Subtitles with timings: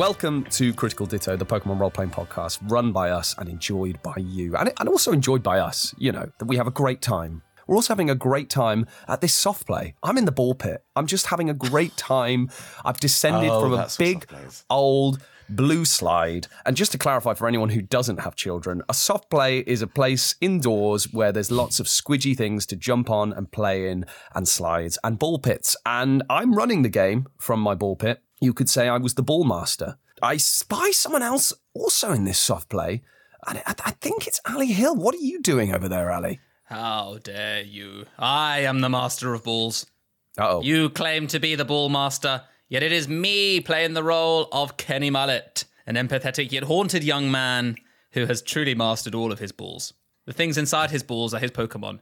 [0.00, 4.14] Welcome to Critical Ditto, the Pokemon role playing podcast run by us and enjoyed by
[4.16, 5.94] you, and, and also enjoyed by us.
[5.98, 7.42] You know, that we have a great time.
[7.66, 9.94] We're also having a great time at this soft play.
[10.02, 10.82] I'm in the ball pit.
[10.96, 12.48] I'm just having a great time.
[12.82, 14.64] I've descended Oh, from a big, soft play is.
[14.70, 16.46] old blue slide.
[16.64, 19.86] And just to clarify for anyone who doesn't have children, a soft play is a
[19.86, 24.48] place indoors where there's lots of squidgy things to jump on and play in, and
[24.48, 25.76] slides and ball pits.
[25.84, 28.22] And I'm running the game from my ball pit.
[28.40, 29.98] You could say I was the ball master.
[30.22, 33.02] I spy someone else also in this soft play.
[33.46, 34.96] And I, I think it's Ali Hill.
[34.96, 36.40] What are you doing over there, Ali?
[36.64, 38.06] How dare you?
[38.18, 39.86] I am the master of balls.
[40.38, 40.62] Uh-oh.
[40.62, 44.76] You claim to be the ball master, yet it is me playing the role of
[44.76, 47.76] Kenny Mullet, an empathetic yet haunted young man
[48.12, 49.92] who has truly mastered all of his balls.
[50.26, 52.00] The things inside his balls are his Pokemon.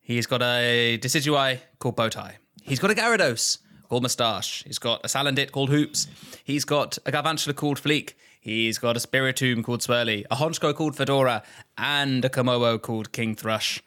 [0.00, 2.36] He's got a Decidueye called Bowtie.
[2.62, 4.64] He's got a Gyarados called Moustache.
[4.64, 6.06] He's got a Salandit called Hoops.
[6.44, 8.14] He's got a Galvantula called Fleek.
[8.40, 11.42] He's got a Spiritomb called Swirly, a Honchkrow called Fedora,
[11.76, 13.82] and a Kommo-o called King Thrush.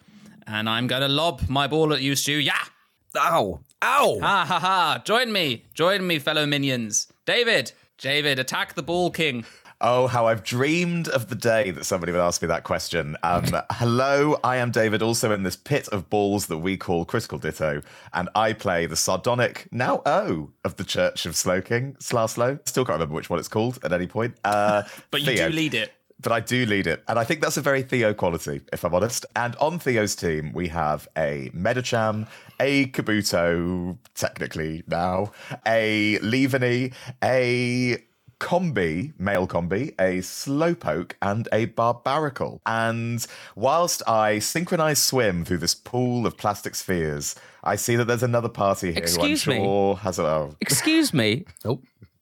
[0.45, 2.33] And I'm going to lob my ball at you, Stu.
[2.33, 2.53] Yeah!
[3.17, 3.61] Ow.
[3.81, 4.19] Ow.
[4.21, 5.01] Ha ha ha!
[5.03, 7.07] Join me, join me, fellow minions.
[7.25, 9.45] David, David, attack the Ball King.
[9.83, 13.17] Oh, how I've dreamed of the day that somebody would ask me that question.
[13.23, 17.39] Um, hello, I am David, also in this pit of balls that we call Critical
[17.39, 17.81] Ditto,
[18.13, 22.59] and I play the sardonic, now O, of the Church of Slowking, Slarslow.
[22.67, 24.35] Still can't remember which one it's called at any point.
[24.43, 25.49] Uh, But you Theo.
[25.49, 25.91] do lead it.
[26.21, 27.03] but I do lead it.
[27.07, 29.25] And I think that's a very Theo quality, if I'm honest.
[29.35, 32.27] And on Theo's team, we have a Medicham,
[32.59, 35.31] a Kabuto, technically now,
[35.65, 36.93] a Leavanny,
[37.23, 37.97] a
[38.41, 42.59] Combee, male Combee, a Slowpoke, and a Barbaracle.
[42.65, 43.25] And
[43.55, 48.49] whilst I synchronize swim through this pool of plastic spheres, I see that there's another
[48.49, 49.63] party here Excuse who I'm me?
[49.63, 50.23] sure has a.
[50.25, 51.45] Oh, Excuse me.
[51.65, 51.79] Oh,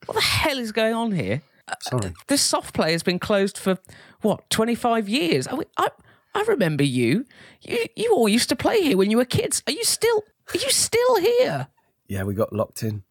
[0.08, 1.42] What the hell is going on here?
[1.70, 2.14] Uh, sorry.
[2.28, 3.78] This soft play has been closed for
[4.22, 5.48] what, 25 years?
[5.48, 5.88] I, I,
[6.36, 7.26] I remember you.
[7.62, 9.64] You you all used to play here when you were kids.
[9.68, 11.68] Are you still are you still here?
[12.08, 13.04] Yeah, we got locked in.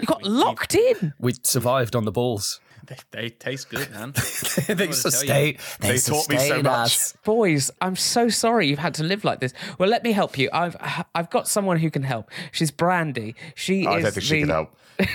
[0.00, 1.14] You got locked in.
[1.18, 2.60] We survived on the balls.
[2.86, 4.12] They, they taste good, man.
[4.68, 5.56] they sustain.
[5.80, 6.66] They, They taught me so much.
[6.66, 7.14] us.
[7.24, 9.54] Boys, I'm so sorry you've had to live like this.
[9.78, 10.50] Well, let me help you.
[10.52, 10.76] I've
[11.14, 12.30] I've got someone who can help.
[12.52, 13.36] She's Brandy.
[13.54, 14.76] She I is don't think the, she can help.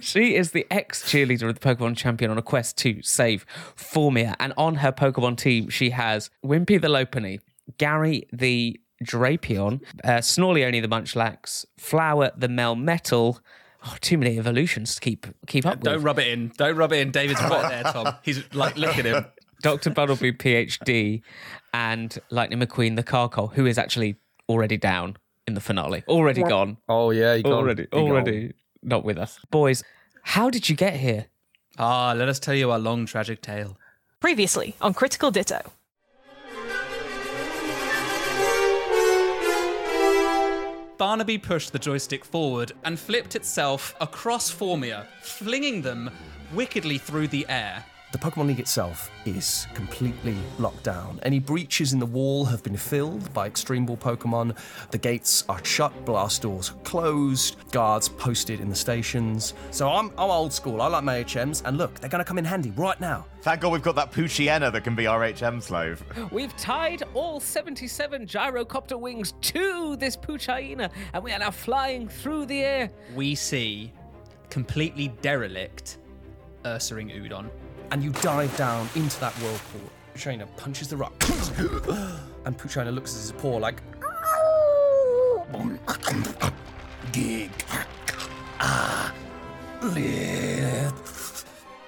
[0.00, 3.46] She is the ex cheerleader of the Pokemon champion on a quest to save
[3.76, 4.34] Formia.
[4.38, 7.40] And on her Pokemon team, she has Wimpy the Lopunny,
[7.78, 13.40] Gary the Drapion, uh, Snorleone the Munchlax, Flower the Melmetal.
[13.86, 15.84] Oh, too many evolutions to keep keep up with.
[15.84, 16.04] Don't with.
[16.04, 16.52] rub it in.
[16.58, 17.10] Don't rub it in.
[17.10, 18.14] David's right there, Tom.
[18.22, 19.24] He's like, look at him.
[19.62, 19.90] Dr.
[19.90, 21.22] Buttleby, PhD,
[21.74, 24.16] and Lightning McQueen the Carkol, who is actually
[24.48, 26.02] already down in the finale.
[26.08, 26.76] Already gone.
[26.88, 27.52] Oh yeah, you gone.
[27.52, 28.02] Already, You gone.
[28.10, 29.38] already not with us.
[29.50, 29.82] Boys,
[30.22, 31.26] how did you get here?
[31.78, 33.78] Ah, let us tell you our long, tragic tale.
[34.20, 35.60] Previously on Critical Ditto.
[41.00, 46.10] Barnaby pushed the joystick forward and flipped itself across Formia, flinging them
[46.52, 47.82] wickedly through the air.
[48.12, 51.20] The Pokemon League itself is completely locked down.
[51.22, 54.58] Any breaches in the wall have been filled by Extreme Ball Pokemon.
[54.90, 59.54] The gates are shut, blast doors closed, guards posted in the stations.
[59.70, 60.82] So I'm, I'm old school.
[60.82, 63.26] I like my HMs, and look, they're going to come in handy right now.
[63.42, 66.02] Thank God we've got that Poochyena that can be our HM slave.
[66.32, 72.46] We've tied all 77 gyrocopter wings to this Poochyena, and we are now flying through
[72.46, 72.90] the air.
[73.14, 73.92] We see
[74.50, 75.98] completely derelict
[76.64, 77.48] Ursaring Udon.
[77.90, 79.90] And you dive down into that whirlpool.
[80.14, 81.12] Poochyena punches the rock.
[82.44, 83.82] and Poochyena looks at his paw like.
[87.12, 87.50] Gig.
[88.60, 89.12] Ah.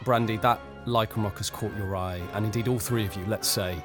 [0.04, 3.46] Brandy, that lichen Lycanroc has caught your eye, and indeed all three of you, let's
[3.46, 3.80] say,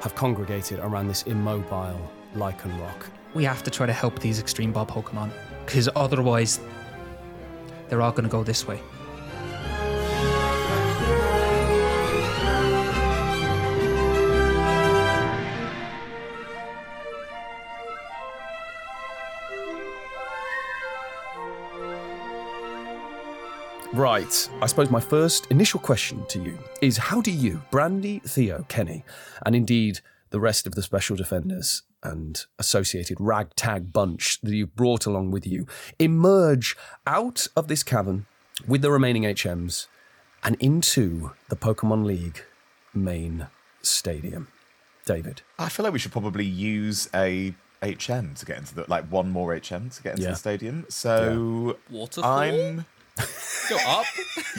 [0.00, 3.06] have congregated around this immobile Lycanroc.
[3.34, 5.30] We have to try to help these Extreme Ball Pokemon,
[5.64, 6.60] because otherwise,
[7.88, 8.80] they're all going to go this way.
[24.06, 24.48] Right.
[24.62, 29.04] I suppose my first initial question to you is how do you, Brandy, Theo, Kenny,
[29.44, 29.98] and indeed
[30.30, 35.44] the rest of the special defenders and associated ragtag bunch that you've brought along with
[35.44, 35.66] you,
[35.98, 38.26] emerge out of this cavern
[38.64, 39.88] with the remaining HMs
[40.44, 42.44] and into the Pokemon League
[42.94, 43.48] main
[43.82, 44.46] stadium?
[45.04, 45.42] David.
[45.58, 49.30] I feel like we should probably use a HM to get into the like one
[49.30, 50.30] more HM to get into Yeah.
[50.30, 50.86] the stadium.
[50.90, 52.30] So Waterfall?
[52.30, 52.86] I'm
[53.68, 54.04] Go up.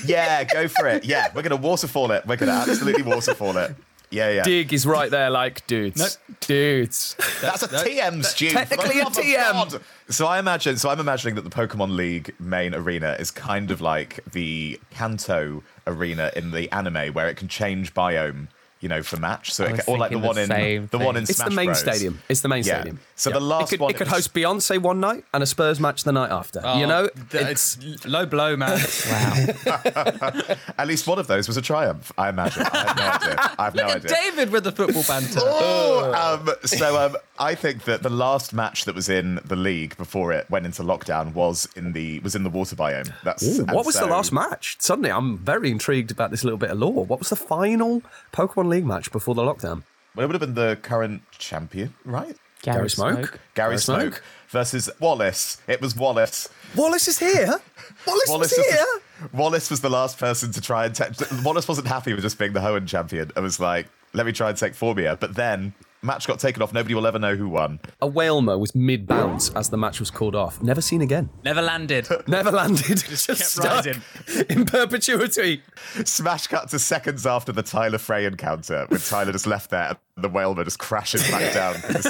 [0.06, 1.06] Yeah, go for it.
[1.06, 2.26] Yeah, we're gonna waterfall it.
[2.26, 3.76] We're gonna absolutely waterfall it.
[4.10, 4.44] Yeah, yeah.
[4.44, 7.16] Dig is right there, like dudes, dudes.
[7.42, 8.50] That's a no, TM, Stu.
[8.52, 9.82] technically a TM.
[10.10, 10.78] So I imagine.
[10.78, 15.62] So I'm imagining that the Pokemon League main arena is kind of like the Kanto
[15.86, 18.48] arena in the anime, where it can change biome.
[18.88, 19.52] You know, for match.
[19.54, 21.24] So it or like the one the in same the one in.
[21.24, 21.80] It's Smash the main Bros.
[21.82, 22.22] stadium.
[22.30, 22.76] It's the main Yeah.
[22.76, 23.00] stadium.
[23.18, 23.34] So Yeah.
[23.34, 25.78] the last it could, one it could was- host Beyonce one night and a Spurs
[25.82, 26.62] match the night after.
[26.78, 28.80] you know, Oh, th- it's low blow, man.
[29.12, 29.36] Wow.
[30.78, 32.12] At least one of those was a triumph.
[32.18, 32.64] I imagine.
[32.72, 33.52] I have no idea.
[33.60, 34.10] I have no idea.
[34.24, 35.40] David with the football banter.
[35.44, 36.14] Oh,
[36.48, 40.32] um, so um, I think that the last match that was in the league before
[40.32, 43.12] it went into lockdown was in the was in the water biome.
[43.24, 44.78] That's Ooh, what was the last match?
[44.80, 47.06] Suddenly, I'm very intrigued about this little bit of lore.
[47.06, 48.02] What was the final
[48.34, 49.84] Pokemon League match before the lockdown?
[50.16, 52.36] Well, it would have been the current champion, right?
[52.64, 53.16] Gary Smoke.
[53.16, 54.02] Gary, Gary Smoke.
[54.02, 54.24] Smoke.
[54.50, 55.62] versus Wallace.
[55.68, 56.50] It was Wallace.
[56.76, 57.46] Wallace is here.
[58.08, 58.86] Wallace, Wallace is was, here.
[59.32, 60.96] Wallace was the last person to try and.
[60.96, 61.06] Te-
[61.44, 63.32] Wallace wasn't happy with just being the Hoenn champion.
[63.36, 65.20] It was like, let me try and take Formia.
[65.20, 65.74] But then
[66.08, 66.74] match got taken off.
[66.74, 67.80] Nobody will ever know who won.
[68.02, 70.60] A Wailmer was mid bounce as the match was called off.
[70.64, 71.30] Never seen again.
[71.46, 72.08] Never landed.
[72.28, 72.98] Never landed.
[72.98, 74.02] Just, kept stuck rising.
[74.50, 75.62] in perpetuity.
[76.04, 80.24] Smash cut to seconds after the Tyler Frey encounter, with Tyler just left there and
[80.24, 81.76] the Wailmer just crashes back down.
[81.76, 82.02] to the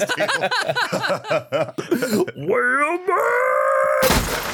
[2.38, 4.34] steel.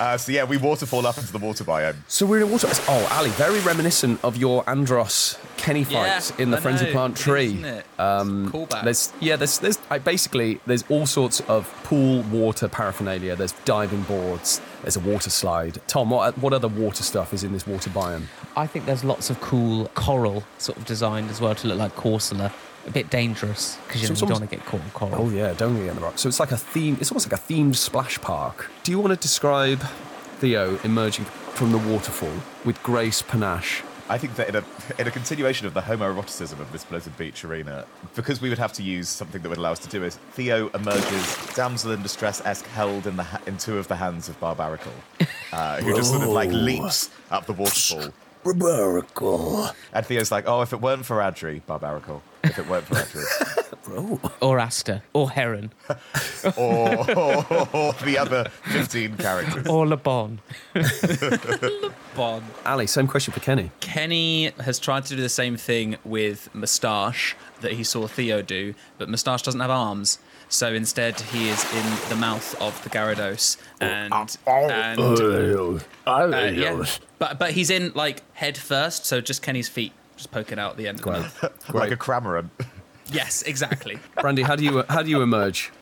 [0.00, 1.94] Uh, so yeah, we waterfall up into the water biome.
[2.08, 2.68] So we're in water.
[2.88, 7.16] Oh, Ali, very reminiscent of your Andros Kenny fight in the I Frenzy know, Plant
[7.18, 7.46] tree.
[7.48, 7.84] isn't it?
[7.98, 8.84] Um, Callback.
[8.84, 13.36] There's yeah, there's there's I, basically there's all sorts of pool water paraphernalia.
[13.36, 14.62] There's diving boards.
[14.80, 15.78] There's a water slide.
[15.86, 18.24] Tom, what what other water stuff is in this water biome?
[18.56, 21.94] I think there's lots of cool coral sort of designed as well to look like
[21.94, 22.50] Corsola.
[22.90, 25.14] A bit dangerous because you, So know, you don't want to get caught in coral.
[25.16, 26.18] Oh yeah, don't get in the rock.
[26.18, 26.96] So it's like a theme.
[27.00, 28.68] It's almost like a themed splash park.
[28.82, 29.80] Do you want to describe
[30.40, 32.32] Theo emerging from the waterfall
[32.64, 33.82] with grace panache?
[34.08, 34.64] I think that in a
[34.98, 37.84] in a continuation of the homoeroticism of this Blizzard Beach arena,
[38.16, 40.68] because we would have to use something that would allow us to do it, Theo
[40.70, 44.40] emerges damsel in distress esque held in the ha- in two of the hands of
[44.40, 44.90] Barbaracle,
[45.52, 48.12] uh, who just sort of like leaps up the waterfall.
[48.44, 49.72] Barbaracle.
[49.92, 54.30] And Theo's like, "Oh, if it weren't for Adri, Barbaracle, if it weren't for Adri,
[54.40, 55.02] Or Asta.
[55.12, 55.72] Or Heron.
[56.56, 57.10] or,
[57.74, 60.40] or, the other fifteen characters." Or Le Bon.
[62.16, 62.44] Bond.
[62.66, 63.70] Ali, same question for Kenny.
[63.80, 68.74] Kenny has tried to do the same thing with Moustache that he saw Theo do,
[68.98, 70.18] but Moustache doesn't have arms.
[70.48, 76.84] So instead, he is in the mouth of the Gyarados, and and uh, yeah,
[77.20, 80.76] but but he's in like head first, so just Kenny's feet just poking out at
[80.76, 81.22] the end of the Great.
[81.42, 81.74] mouth.
[81.74, 82.50] like a Cramorant.
[83.10, 83.98] Yes, exactly.
[84.20, 85.72] Brandy, how do you how do you emerge?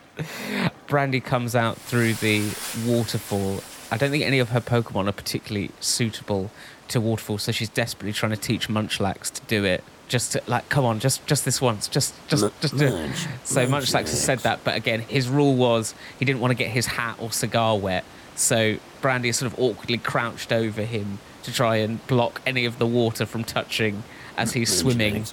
[0.87, 2.43] Brandy comes out through the
[2.85, 3.61] waterfall.
[3.91, 6.51] I don't think any of her Pokemon are particularly suitable
[6.89, 9.83] to waterfall, so she's desperately trying to teach Munchlax to do it.
[10.07, 13.11] Just to, like, come on, just just this once, just just just do it.
[13.43, 16.69] So Munchlax has said that, but again, his rule was he didn't want to get
[16.71, 18.03] his hat or cigar wet.
[18.35, 22.79] So Brandy is sort of awkwardly crouched over him to try and block any of
[22.79, 24.03] the water from touching
[24.39, 25.25] as he's swimming.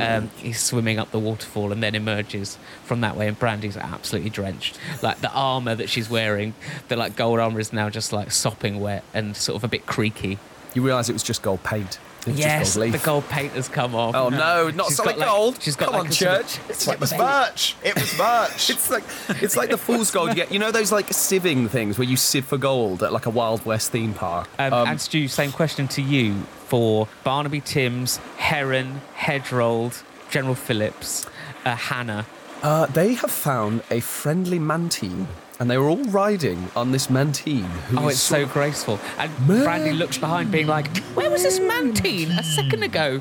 [0.00, 4.30] Um, he's swimming up the waterfall and then emerges from that way, and Brandy's absolutely
[4.30, 4.76] drenched.
[5.02, 6.54] Like the armor that she's wearing,
[6.88, 9.86] the like gold armor is now just like sopping wet and sort of a bit
[9.86, 10.38] creaky.
[10.74, 12.00] You realise it was just gold paint.
[12.22, 14.16] It was just Yes, gold the gold paint has come off.
[14.16, 15.62] Oh no, not She's solid got, like- gold.
[15.62, 16.60] she's got Come like on, a sort of- church.
[16.70, 17.76] It's It was merch.
[17.84, 18.70] It was merch.
[18.70, 19.04] It's like
[19.42, 20.50] it's like the fool's gold you get.
[20.50, 23.64] You know those like sieving things where you sieve for gold at like a Wild
[23.64, 24.48] West theme park.
[24.58, 26.34] Um, and Stu, same question to you
[26.66, 31.26] for Barnaby Timms, Heron, Hedgerold, General Phillips,
[31.64, 32.26] uh, Hannah.
[32.62, 35.28] Uh, they have found a friendly mantine,
[35.60, 37.64] and they were all riding on this mantine.
[37.90, 38.98] Who Oh, it's so graceful.
[39.18, 43.20] And Brandy looks behind, being like, "Where was this mantine a second ago?"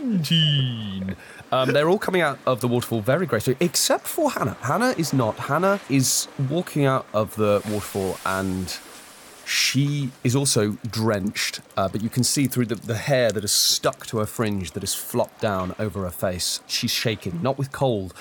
[0.00, 1.16] Mantine.
[1.52, 4.56] Um, they're all coming out of the waterfall very gracefully, except for Hannah.
[4.62, 5.36] Hannah is not.
[5.38, 8.76] Hannah is walking out of the waterfall and
[9.46, 13.52] she is also drenched, uh, but you can see through the, the hair that is
[13.52, 16.60] stuck to her fringe that has flopped down over her face.
[16.66, 18.14] She's shaking, not with cold,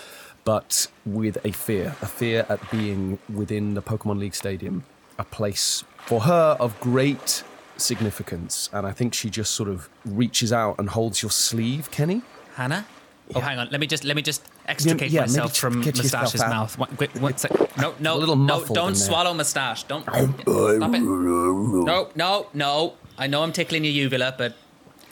[0.44, 1.96] but with a fear.
[2.01, 4.84] A fear at being within the Pokemon League Stadium,
[5.18, 7.44] a place for her of great
[7.77, 8.70] significance.
[8.74, 12.22] And I think she just sort of reaches out and holds your sleeve, Kenny.
[12.56, 12.86] Hannah.
[13.36, 13.70] Oh, hang on.
[13.72, 16.50] Let me just let me just extricate yeah, myself from Mustache's out.
[16.50, 16.77] mouth.
[16.77, 17.51] One, quick, one sec.
[17.77, 18.65] No, no, no!
[18.65, 19.84] Don't swallow Moustache.
[19.86, 20.03] Don't.
[20.03, 20.48] Stop it.
[21.94, 22.94] No, no, no.
[23.18, 24.56] I know I'm tickling your uvula, but.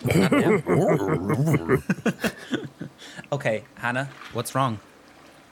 [3.32, 4.10] okay, Hannah.
[4.34, 4.80] What's wrong?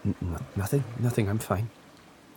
[0.04, 1.30] No, nothing, nothing.
[1.30, 1.70] I'm fine.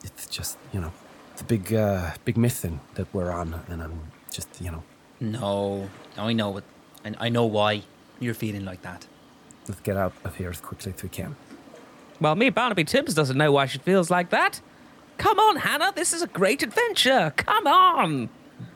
[0.04, 0.92] It's just you know
[1.36, 4.00] the big, uh, big myth thing that we're on, and I'm
[4.30, 4.82] Just, you know,
[5.20, 6.64] No, I know it.
[7.04, 7.82] And I know why
[8.18, 9.06] you're feeling like that.
[9.68, 11.36] Let's get out of here as quickly as we can.
[12.20, 14.60] Well, me, Barnaby Tibbs, doesn't know why she feels like that.
[15.18, 17.32] Come on, Hannah, this is a great adventure.
[17.36, 18.28] Come on.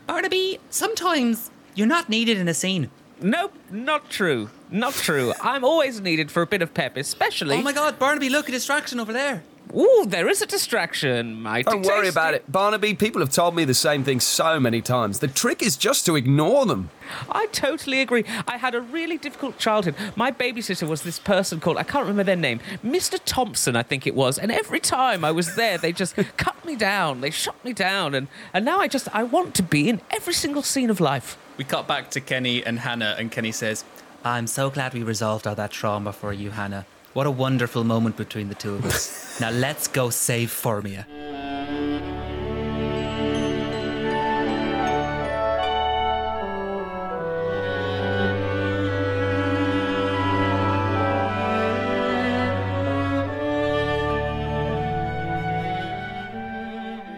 [0.05, 2.89] Barnaby, sometimes you're not needed in a scene.
[3.21, 4.49] Nope, not true.
[4.69, 5.33] Not true.
[5.41, 7.55] I'm always needed for a bit of pep, especially.
[7.55, 9.43] Oh my god, Barnaby, look, a distraction over there.
[9.75, 11.41] Ooh, there is a distraction.
[11.41, 12.49] Mighty Don't worry about it.
[12.51, 15.19] Barnaby, people have told me the same thing so many times.
[15.19, 16.89] The trick is just to ignore them.
[17.29, 18.23] I totally agree.
[18.47, 19.95] I had a really difficult childhood.
[20.15, 23.19] My babysitter was this person called, I can't remember their name, Mr.
[23.25, 24.37] Thompson, I think it was.
[24.37, 27.21] And every time I was there, they just cut me down.
[27.21, 28.15] They shut me down.
[28.15, 31.37] And, and now I just, I want to be in every single scene of life.
[31.57, 33.83] We cut back to Kenny and Hannah, and Kenny says,
[34.23, 36.85] I'm so glad we resolved all that trauma for you, Hannah.
[37.17, 39.39] What a wonderful moment between the two of us.
[39.41, 41.03] now let's go save Formia.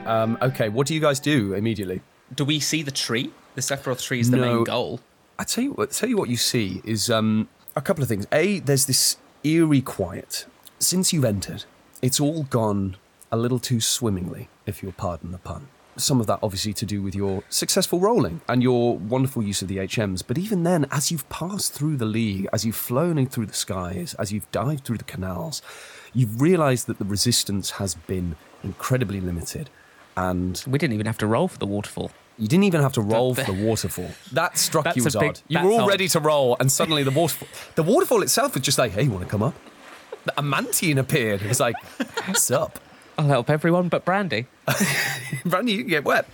[0.07, 1.99] Um, okay, what do you guys do immediately?
[2.33, 3.33] Do we see the tree?
[3.55, 4.55] The Sephiroth tree is the No.
[4.55, 5.01] main goal.
[5.37, 5.91] I tell you what.
[5.91, 8.25] Tell you what you see is um, a couple of things.
[8.31, 10.45] A, there's this eerie quiet.
[10.79, 11.65] Since you've entered,
[12.01, 12.97] it's all gone
[13.31, 15.67] a little too swimmingly, if you'll pardon the pun.
[15.97, 19.67] Some of that obviously to do with your successful rolling and your wonderful use of
[19.67, 20.23] the HMs.
[20.25, 23.53] But even then, as you've passed through the league, as you've flown in through the
[23.53, 25.61] skies, as you've dived through the canals,
[26.13, 29.69] you've realised that the resistance has been incredibly limited.
[30.15, 32.11] And We didn't even have to roll for the waterfall.
[32.39, 34.09] You didn't even have to roll That- for the waterfall.
[34.31, 35.41] That struck That's you as big- odd.
[35.47, 35.89] You were all odd.
[35.89, 37.47] ready to roll, and suddenly the waterfall.
[37.75, 39.55] The waterfall itself was just like, "Hey, you want to come up?"
[40.37, 41.41] A mantine appeared.
[41.41, 41.75] It was like,
[42.25, 42.79] "What's up,
[43.17, 44.47] I'll help everyone but Brandy.
[45.45, 45.73] Brandy?
[45.73, 46.25] You can get wet."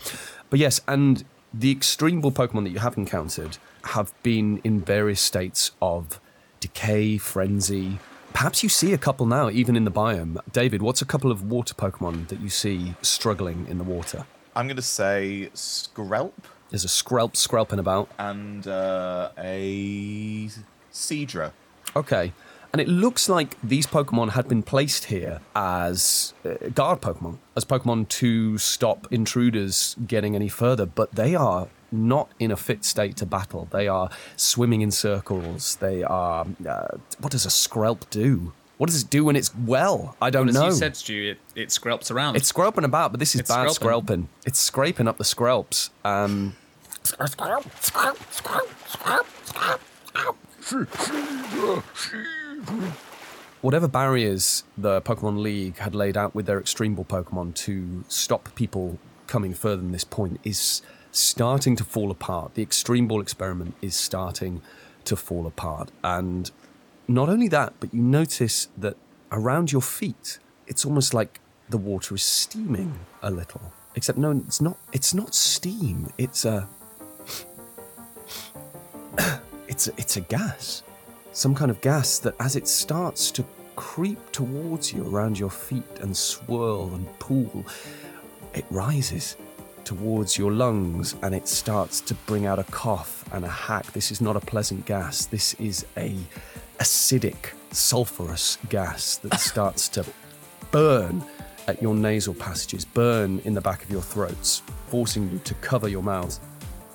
[0.49, 3.57] But yes, and the extreme ball Pokemon that you have encountered
[3.95, 6.19] have been in various states of
[6.59, 7.99] decay, frenzy.
[8.33, 10.37] Perhaps you see a couple now, even in the biome.
[10.51, 14.25] David, what's a couple of water Pokemon that you see struggling in the water?
[14.55, 16.31] I'm going to say Skrelp
[16.69, 18.09] There's a Skrelp skrelping about.
[18.17, 20.49] and uh, a
[20.91, 21.51] Seadra.
[21.95, 22.33] Okay.
[22.71, 27.63] And it looks like these Pokemon had been placed here as uh, guard Pokemon, as
[27.63, 33.15] Pokemon to stop intruders getting any further, but they are not in a fit state
[33.17, 33.69] to battle.
[33.71, 35.77] They are swimming in circles.
[35.77, 36.45] They are.
[36.67, 38.51] Uh, what does a Skrelp do?
[38.77, 40.17] What does it do when it's well?
[40.21, 40.65] I don't As know.
[40.65, 42.35] you said, Stu, it, it around.
[42.35, 44.01] it's scraping about, but this is It's bad scraping.
[44.03, 44.29] scraping.
[44.45, 45.91] It's scraping up the screlps.
[46.03, 46.55] Um,
[53.61, 58.53] whatever barriers the Pokemon League had laid out with their Extreme Ball Pokemon to stop
[58.55, 62.53] people coming further than this point is starting to fall apart.
[62.55, 64.61] The Extreme Ball experiment is starting
[65.05, 65.89] to fall apart.
[66.03, 66.51] And
[67.07, 68.97] not only that, but you notice that
[69.31, 73.73] around your feet, it's almost like the water is steaming a little.
[73.95, 76.11] Except no, it's not it's not steam.
[76.17, 76.67] It's a
[79.67, 80.83] it's a, it's a gas
[81.35, 83.43] some kind of gas that as it starts to
[83.75, 87.65] creep towards you around your feet and swirl and pool,
[88.53, 89.35] it rises
[89.83, 93.91] towards your lungs and it starts to bring out a cough and a hack.
[93.91, 95.25] This is not a pleasant gas.
[95.25, 96.15] This is a
[96.79, 100.05] acidic, sulfurous gas that starts to
[100.71, 101.23] burn
[101.67, 105.87] at your nasal passages, burn in the back of your throats, forcing you to cover
[105.87, 106.39] your mouth.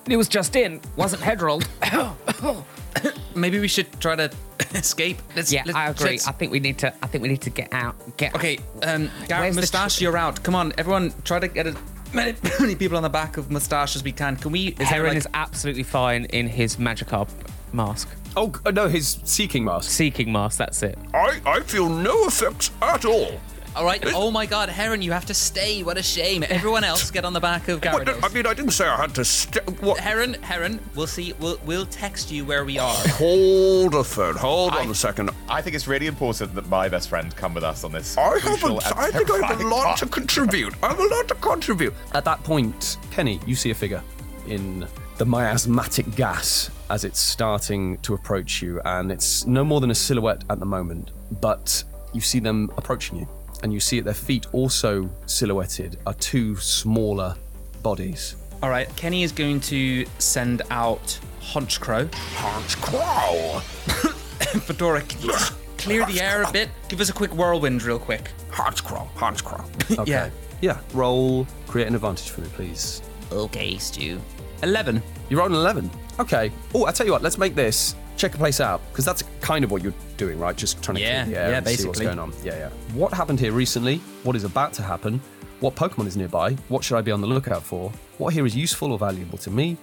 [0.09, 1.67] It was just in, wasn't head rolled.
[3.35, 4.31] Maybe we should try to
[4.75, 5.17] escape.
[5.35, 6.09] Let's, yeah, let's- I agree.
[6.11, 6.93] let's- I think we need to.
[7.03, 7.95] I think we need to get out.
[8.17, 10.41] Get Okay, um, Garrett, Moustache, tr- you're out.
[10.43, 11.75] Come on, everyone, try to get as
[12.13, 14.35] many, many people on the back of Moustache as we can.
[14.35, 14.69] Can we?
[14.79, 17.29] Is Heron like- is absolutely fine in his magic Magikarp
[17.73, 19.89] mask, Oh uh, no, his seeking mask.
[19.89, 20.57] seeking mask.
[20.57, 20.97] That's it.
[21.13, 23.39] I, I feel no effects at all.
[23.73, 24.03] All right.
[24.07, 25.81] Oh my God, Heron, you have to stay.
[25.81, 26.43] What a shame.
[26.49, 28.19] Everyone else get on the back of What, Gyarados.
[28.29, 29.23] I mean, I didn't say I had to.
[29.23, 29.97] St- what?
[29.97, 31.31] Heron, Heron, we'll see.
[31.39, 32.93] We'll we'll text you where we are.
[33.11, 34.35] Hold a third.
[34.35, 35.29] Hold on a second.
[35.47, 38.17] I think it's really important that my best friend come with us on this.
[38.17, 38.91] I crucial haven't.
[38.91, 40.11] and I think I have a terrifying lot to part.
[40.11, 40.73] contribute.
[40.83, 41.93] I have a lot to contribute.
[42.13, 44.03] At that point, Kenny, you see a figure
[44.47, 44.85] in
[45.21, 49.93] the miasmatic gas as it's starting to approach you, and it's no more than a
[49.95, 51.11] silhouette at the moment.
[51.39, 53.27] But you see them approaching you,
[53.61, 57.35] and you see at their feet, also silhouetted, are two smaller
[57.83, 58.35] bodies.
[58.63, 58.89] All right.
[58.95, 62.11] Kenny is going to send out Honchkrow.
[62.15, 63.59] Hans Crow.
[64.61, 65.33] Fedora, can you
[65.77, 66.69] clear the air a bit?
[66.89, 68.31] Give us a quick whirlwind, real quick.
[68.49, 69.07] Hans Crow.
[69.13, 69.63] Hans Crow.
[69.99, 70.09] Okay.
[70.09, 70.29] Yeah.
[70.61, 70.79] Yeah.
[70.95, 71.45] Roll.
[71.67, 73.03] Create an advantage for me, please.
[73.31, 74.19] Okay, Stu.
[74.63, 75.01] 11.
[75.29, 75.89] You're on 11.
[76.19, 76.51] Okay.
[76.73, 79.63] Oh, I tell you what, let's make this check a place out because that's kind
[79.63, 80.55] of what you're doing, right?
[80.55, 82.33] Just trying to Yeah, clear the air yeah, and see what's going on.
[82.43, 82.69] Yeah, yeah.
[82.93, 83.97] What happened here recently?
[84.23, 85.21] What is about to happen?
[85.59, 86.53] What Pokemon is nearby?
[86.69, 87.91] What should I be on the lookout for?
[88.17, 89.77] What here is useful or valuable to me?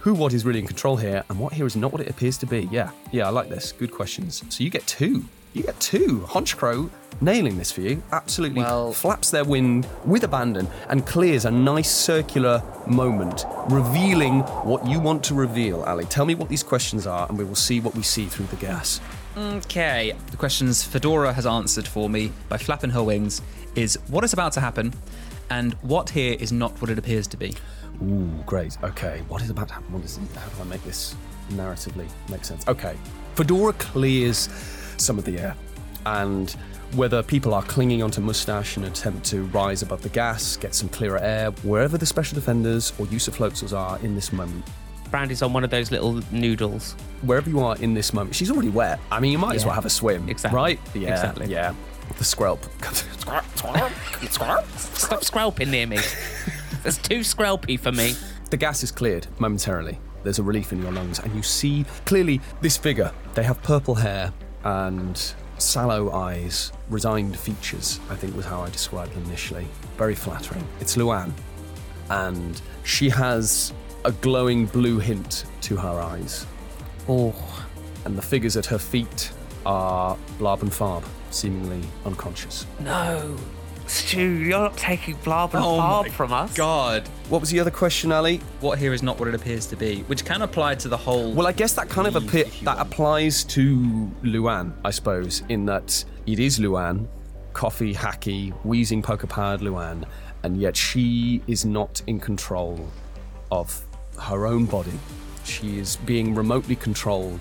[0.00, 2.36] Who, what is really in control here, and what here is not what it appears
[2.38, 2.68] to be?
[2.72, 3.72] Yeah, yeah, I like this.
[3.72, 4.42] Good questions.
[4.48, 5.24] So you get two.
[5.52, 6.20] You get two.
[6.28, 6.88] Honchkrow
[7.20, 8.02] nailing this for you.
[8.10, 14.86] Absolutely Well- flaps their wing with abandon and clears a nice circular moment, revealing what
[14.86, 16.04] you want to reveal, Ali.
[16.06, 18.56] Tell me what these questions are, and we will see what we see through the
[18.56, 19.00] gas.
[19.36, 20.14] Okay.
[20.30, 23.40] The questions Fedora has answered for me by flapping her wings
[23.74, 24.92] is what is about to happen
[25.48, 27.54] and what here is not what it appears to be.
[28.02, 28.76] Ooh, great.
[28.82, 29.92] Okay, what is about to happen?
[29.92, 31.14] What is, how do I make this
[31.52, 32.66] narratively make sense?
[32.66, 32.96] Okay,
[33.36, 34.48] Fedora clears
[34.96, 35.56] some of the air,
[36.06, 36.50] and
[36.94, 40.74] whether people are clinging onto Mustache in an attempt to rise above the gas, get
[40.74, 44.64] some clearer air, wherever the special defenders or use of floaters are in this moment,
[45.10, 46.92] Brandy's on one of those little noodles.
[47.22, 48.98] wherever you are in this moment, she's already wet.
[49.10, 50.56] I mean, you might as well have a swim, Exactly.
[50.56, 50.80] right?
[50.94, 51.46] Yeah, Exactly.
[51.46, 51.74] Yeah,
[52.18, 52.64] the squelp.
[54.76, 55.98] Stop scraping near me.
[56.84, 58.14] It's too scrapey for me.
[58.50, 59.98] The gas is cleared momentarily.
[60.24, 63.12] There's a relief in your lungs, and you see clearly this figure.
[63.34, 64.32] They have purple hair
[64.64, 69.66] and sallow eyes, resigned features, I think was how I described them initially.
[69.96, 70.66] Very flattering.
[70.80, 71.32] It's Luann,
[72.10, 73.72] and she has
[74.04, 76.46] a glowing blue hint to her eyes.
[77.08, 77.34] Oh,
[78.04, 79.30] And the figures at her feet
[79.64, 82.66] are Blab and Farb, seemingly unconscious.
[82.80, 83.36] no.
[83.92, 86.54] Stu, you're not taking Blab and Oh Barb my from us.
[86.54, 87.06] God.
[87.28, 88.38] What was the other question, Ali?
[88.60, 91.30] What here is not what it appears to be, which can apply to the whole.
[91.32, 92.80] Well, I guess that kind of Leave appear, that want.
[92.80, 97.06] applies to Luan, I suppose, in that it is Luan,
[97.52, 100.06] coffee, hacky, wheezing poker powered Luan,
[100.42, 102.88] and yet she is not in control
[103.50, 103.84] of
[104.18, 104.98] her own body.
[105.44, 107.40] She is being remotely controlled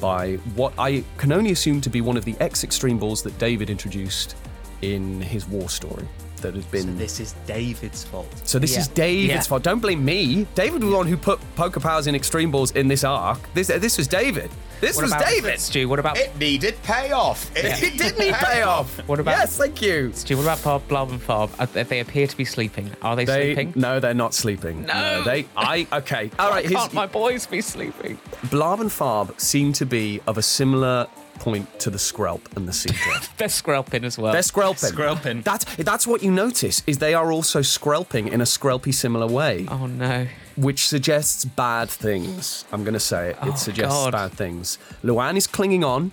[0.00, 3.38] by what I can only assume to be one of the X Extreme Balls that
[3.38, 4.36] David introduced
[4.82, 6.06] in his war story.
[6.42, 8.26] That has been So this is David's fault.
[8.42, 8.80] so this Yeah.
[8.80, 9.40] is David's Yeah.
[9.42, 9.62] fault.
[9.62, 10.44] Don't blame me.
[10.56, 13.38] David was the one who put poker powers in extreme balls in this arc.
[13.54, 14.50] This this was David.
[14.80, 15.60] This What was about David.
[15.60, 17.48] Stu, what about It needed payoff.
[17.56, 18.88] It, It did need payoff.
[19.06, 20.10] What about- Yes, thank you.
[20.12, 21.50] Stu, what about Barb, Blab and Farb?
[21.60, 22.90] Uh, They appear to be sleeping.
[23.02, 23.74] Are they, They sleeping?
[23.76, 24.84] no, they're not sleeping.
[24.86, 25.22] No.
[25.22, 25.46] they.
[25.56, 26.32] I okay.
[26.40, 26.64] All right.
[26.64, 28.18] Why His, can't my boys be sleeping?
[28.50, 31.06] Blab and Farb seem to be of a similar
[31.42, 33.28] point to the Skrelp and the Seadra.
[33.36, 34.32] They're scraping as well.
[34.32, 34.92] They're Skrelping.
[34.92, 35.42] Skrelping.
[35.44, 39.66] That's that's what you notice is they are also Skrelping in a Skrelpy similar way.
[39.68, 40.26] oh no.
[40.56, 42.64] which suggests bad things.
[42.72, 43.36] I'm going to say it.
[43.42, 44.12] It Oh, suggests God.
[44.12, 44.78] bad things.
[45.02, 46.12] Luan is clinging on.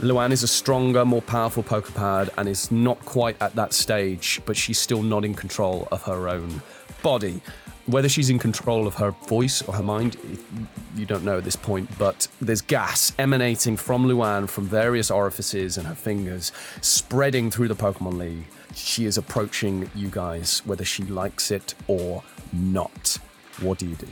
[0.00, 4.40] Luan is a stronger, more powerful poker pad and is not quite at that stage,
[4.44, 6.62] but she's still not in control of her own
[7.02, 7.40] body.
[7.86, 10.16] Whether she's in control of her voice or her mind,
[10.96, 15.76] you don't know at this point, but there's gas emanating from Luan from various orifices
[15.76, 18.46] and her fingers, spreading through the Pokemon League.
[18.74, 22.22] She is approaching you guys, whether she likes it or
[22.54, 23.18] not.
[23.60, 24.08] What do you do?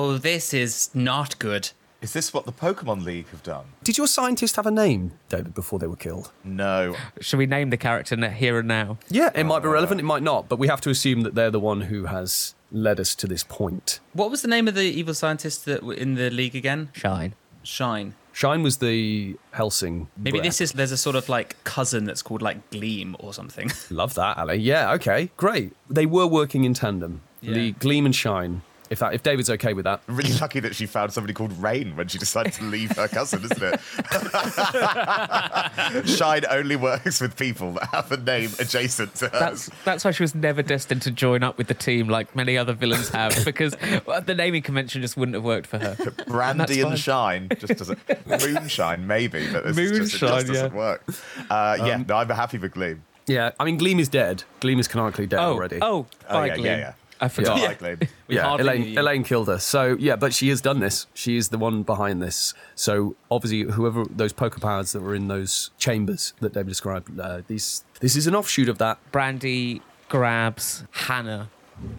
[0.00, 1.70] Oh, this is not good.
[2.00, 3.64] Is this what the Pokemon League have done?
[3.82, 6.30] Did your scientist have a name, David, before they were killed?
[6.44, 6.94] No.
[7.20, 8.98] Should we name the character here and now?
[9.08, 11.34] Yeah, it might be uh, relevant, it might not, but we have to assume that
[11.34, 13.98] they're the one who has led us to this point.
[14.12, 16.90] What was the name of the evil scientist that were in the league again?
[16.92, 17.34] Shine.
[17.64, 18.14] Shine.
[18.32, 20.06] Shine was the Helsing.
[20.16, 20.44] Maybe rep.
[20.44, 23.72] this is there's a sort of like cousin that's called like Gleam or something.
[23.90, 24.58] Love that, Ali.
[24.58, 25.72] Yeah, okay, great.
[25.90, 27.22] They were working in tandem.
[27.40, 27.54] Yeah.
[27.54, 28.62] The Gleam and Shine.
[28.90, 30.00] If that, if David's okay with that.
[30.06, 33.44] Really lucky that she found somebody called Rain when she decided to leave her cousin,
[33.44, 33.80] isn't it?
[36.08, 39.40] Shine only works with people that have a name adjacent to hers.
[39.40, 42.56] That's that's why she was never destined to join up with the team like many
[42.56, 45.96] other villains have, because the naming convention just wouldn't have worked for her.
[46.26, 46.92] Brandy fine.
[46.92, 47.98] and Shine just doesn't.
[48.26, 50.78] Moonshine, maybe, but this is just, it just doesn't yeah.
[50.78, 51.02] work.
[51.50, 53.02] Uh, yeah, no, I'm happy with Gleam.
[53.26, 54.44] Yeah, I mean, Gleam is dead.
[54.60, 55.78] Gleam is canonically dead Oh, already.
[55.82, 56.66] oh, Oh, by yeah, Gleam.
[56.66, 56.92] yeah, yeah.
[57.20, 57.58] I forgot.
[57.58, 57.98] I like Gleam.
[58.28, 59.00] We yeah, Elaine, knew.
[59.00, 59.58] Elaine killed her.
[59.58, 61.06] So yeah, but she has done this.
[61.14, 62.54] She is the one behind this.
[62.74, 67.42] So obviously, whoever those poker powers that were in those chambers that David described, uh,
[67.46, 68.98] these this is an offshoot of that.
[69.10, 71.50] Brandy grabs Hannah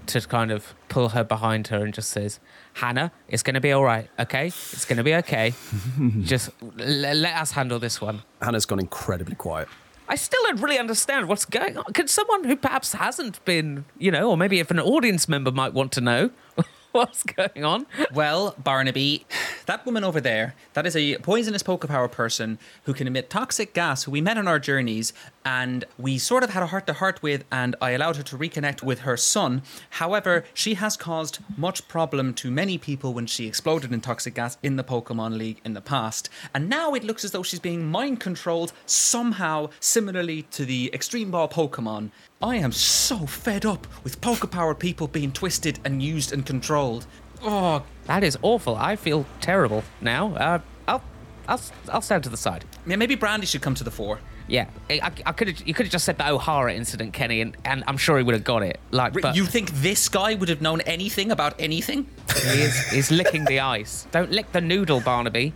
[0.07, 2.39] to kind of pull her behind her and just says,
[2.73, 4.47] Hannah, it's going to be all right, okay?
[4.47, 5.53] It's going to be okay.
[6.21, 8.23] just l- let us handle this one.
[8.41, 9.67] Hannah's gone incredibly quiet.
[10.09, 11.93] I still don't really understand what's going on.
[11.93, 15.71] Could someone who perhaps hasn't been, you know, or maybe if an audience member might
[15.71, 16.31] want to know
[16.91, 17.85] What's going on?
[18.13, 19.27] Well, Barnaby,
[19.67, 23.75] that woman over there, that is a poisonous poker power person who can emit toxic
[23.75, 25.13] gas who we met on our journeys
[25.45, 28.37] and we sort of had a heart to heart with and I allowed her to
[28.37, 29.61] reconnect with her son.
[29.91, 34.57] However, she has caused much problem to many people when she exploded in toxic gas
[34.63, 36.29] in the Pokemon League in the past.
[36.55, 41.29] And now it looks as though she's being mind controlled somehow similarly to the Extreme
[41.29, 42.09] Ball Pokemon.
[42.41, 47.05] I am so fed up with poker power people being twisted and used and controlled.
[47.41, 48.75] Oh, That is awful.
[48.77, 50.33] I feel terrible now.
[50.35, 51.03] Uh, I'll,
[51.49, 52.63] I'll, I'll stand to the side.
[52.87, 54.19] yeah, maybe Brandy should come to the fore.
[54.47, 55.67] Yeah, I, I could have.
[55.67, 58.33] You could have just said the O'Hara incident, Kenny, and, and I'm sure he would
[58.33, 58.79] have got it.
[58.89, 62.07] Like, but you think this guy would have known anything about anything?
[62.33, 64.07] he is, he's licking the ice.
[64.11, 65.53] Don't lick the noodle, Barnaby.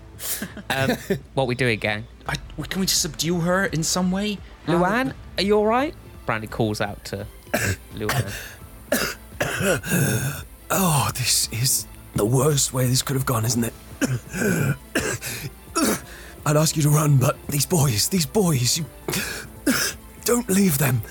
[0.69, 0.91] Um,
[1.33, 2.05] what we doing, gang?
[2.27, 2.35] I,
[2.69, 4.37] can we just subdue her in some way?
[4.67, 5.95] Luann, are you all right?
[6.25, 7.27] Brandy calls out to
[7.95, 8.33] Luann.
[10.69, 13.73] Oh, this is the worst way this could have gone, isn't it?
[16.45, 18.85] I'd ask you to run, but these boys, these boys, you.
[20.25, 21.01] Don't leave them.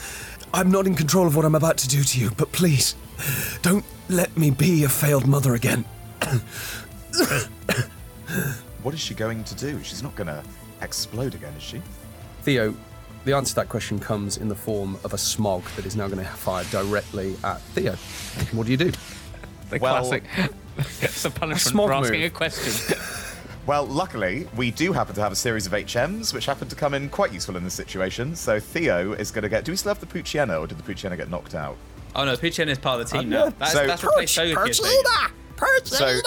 [0.55, 2.95] I'm not in control of what I'm about to do to you, but please,
[3.63, 5.85] don't let me be a failed mother again.
[8.83, 9.83] What is she going to do?
[9.83, 10.43] She's not going to
[10.81, 11.81] explode again, is she?
[12.43, 12.75] Theo,
[13.25, 16.07] the answer to that question comes in the form of a smog that is now
[16.09, 17.93] going to fire directly at Theo.
[18.57, 18.93] What do you do?
[19.71, 20.25] The Well- classic.
[21.01, 22.31] it's a punishment smog for asking move.
[22.33, 22.99] a question.
[23.65, 26.95] Well, luckily, we do happen to have a series of HMs, which happen to come
[26.95, 28.35] in quite useful in this situation.
[28.35, 29.65] So Theo is going to get.
[29.65, 31.77] Do we still have the Poochyena, or did the Poochyena get knocked out?
[32.17, 33.51] Oh no, Poochyena is part of the team Uh, now.
[33.61, 35.85] That's, so- that's replaced Togekiss.
[35.87, 36.21] So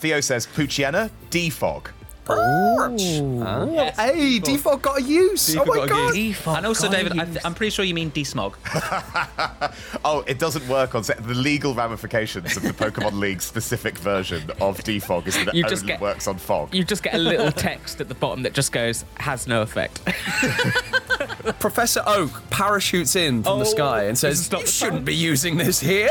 [0.00, 1.86] Theo says Poochyena, defog.
[2.28, 3.96] Yes.
[3.96, 5.56] Hey, Defog got a use.
[5.56, 6.14] oh my got a god.
[6.16, 6.46] use.
[6.46, 8.54] And also, David, I th- I'm pretty sure you mean desmog.
[10.04, 11.22] Oh, it doesn't work on set.
[11.26, 15.64] The legal ramifications of the Pokemon League specific version of defog is that it You
[15.64, 16.74] only just get- works on fog.
[16.74, 20.00] You just get a little text at the bottom that just goes, has no effect.
[21.60, 25.80] Professor Oak parachutes in from the oh, sky and says, "You shouldn't be using this
[25.80, 26.10] here."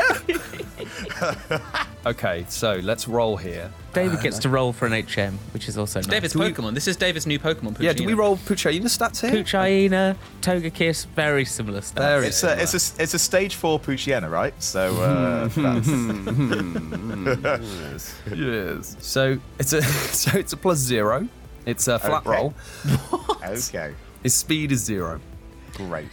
[2.08, 3.70] Okay, so let's roll here.
[3.92, 6.06] David gets to roll for an HM, which is also nice.
[6.06, 6.72] David's Do we- Pokemon.
[6.72, 7.74] This is David's new Pokemon.
[7.74, 7.82] Poochyena.
[7.82, 9.30] Yeah, do we roll Poochyena stats here?
[9.42, 12.02] Poochyena, Togekiss, very similar stuff.
[12.04, 14.54] Very It's a, it's a it's a stage four Poochyena, right?
[14.62, 15.48] So uh,
[17.36, 18.96] that's, yes.
[19.00, 19.82] So it's a
[20.14, 21.28] so it's a plus zero.
[21.66, 22.30] It's a flat Okay.
[22.30, 22.54] roll.
[23.44, 25.20] okay, His speed is zero.
[25.74, 26.08] great.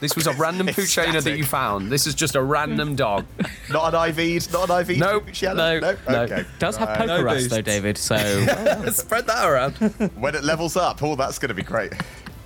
[0.00, 1.38] This was a random It's Poochyena that static.
[1.38, 1.90] you found.
[1.90, 3.26] This is just a random dog.
[3.70, 5.56] Not an IV'd, not an IV'd Nope, Poochyena?
[5.56, 6.18] no, no, no.
[6.22, 6.44] okay.
[6.60, 6.98] Does have Right.
[6.98, 7.64] poker No rust though, boosts.
[7.66, 7.98] David.
[7.98, 8.16] So
[8.92, 9.72] Spread that around.
[10.16, 11.92] When it levels up, oh, that's going to be great.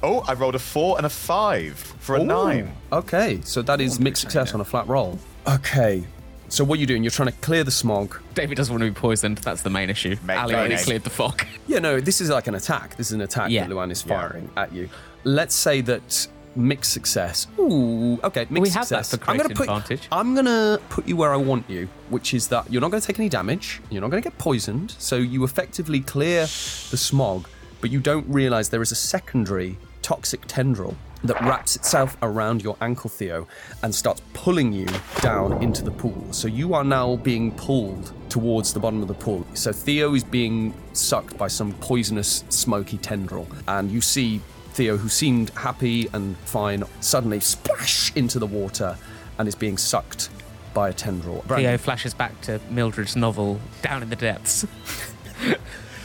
[0.03, 2.72] Oh, I rolled a four and a five for a nine.
[2.90, 5.18] Okay, so that is mixed success on a flat roll.
[5.46, 6.03] Okay,
[6.48, 7.05] so what are you doing?
[7.05, 8.18] You're trying to clear the smog.
[8.35, 9.38] David doesn't want to be poisoned.
[9.38, 10.16] That's the main issue.
[10.25, 10.85] Make Ali already going.
[10.85, 11.44] cleared the fog.
[11.68, 12.96] Yeah, no, this is like an attack.
[12.96, 13.62] This is an attack Yeah.
[13.64, 14.18] that Luan is Yeah.
[14.18, 14.88] firing at you.
[15.25, 17.47] Let's say that mixed success.
[17.59, 20.09] Ooh, okay, mixed We have that for I'm gonna put advantage.
[20.12, 23.07] I'm gonna put you where I want you, which is that you're not going to
[23.07, 23.81] take any damage.
[23.91, 24.95] You're not going to get poisoned.
[24.99, 27.49] So you effectively clear the smog,
[27.81, 32.77] but you don't realize there is a secondary toxic tendril that wraps itself around your
[32.81, 33.47] ankle, Theo,
[33.83, 34.87] and starts pulling you
[35.21, 36.27] down into the pool.
[36.33, 39.47] So you are now being pulled towards the bottom of the pool.
[39.55, 44.41] So Theo is being sucked by some poisonous, smoky tendril, and you see
[44.73, 48.97] Theo, who seemed happy and fine, suddenly splash into the water
[49.39, 50.31] and is being sucked
[50.75, 51.43] by a tendril.
[51.49, 54.67] Theo flashes back to Mildred's novel, Down in the Depths.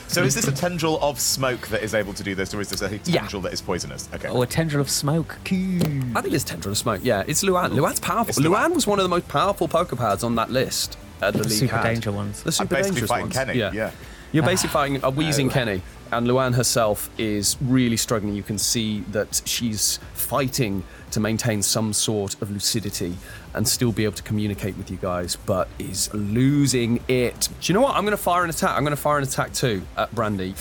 [0.09, 2.69] So is this a tendril of smoke that is able to do this, or is
[2.69, 4.07] this a tendril that is poisonous?
[4.13, 4.29] Okay.
[4.29, 5.37] Or a tendril of smoke.
[5.45, 7.01] I think it's Tendril of Smoke.
[7.03, 7.73] Yeah, it's Luan.
[7.73, 8.29] Luan's powerful.
[8.29, 8.61] It's Luan.
[8.61, 8.73] Luan.
[8.73, 10.97] was one of the most powerful Pokepads on that list.
[11.21, 11.83] At the, The league super had.
[11.83, 12.41] danger ones.
[12.41, 13.35] The super basically dangerous fighting ones.
[13.35, 13.91] Kenny, yeah.
[14.31, 18.35] You're basically fighting a wheezing Kenny, and Luan herself is really struggling.
[18.35, 23.15] You can see that she's fighting to maintain some sort of lucidity
[23.53, 27.47] and still be able to communicate with you guys, but is losing it.
[27.61, 27.95] Do you know what?
[27.95, 28.71] I'm going to fire an attack.
[28.71, 30.53] I'm going to fire an attack too at Brandy.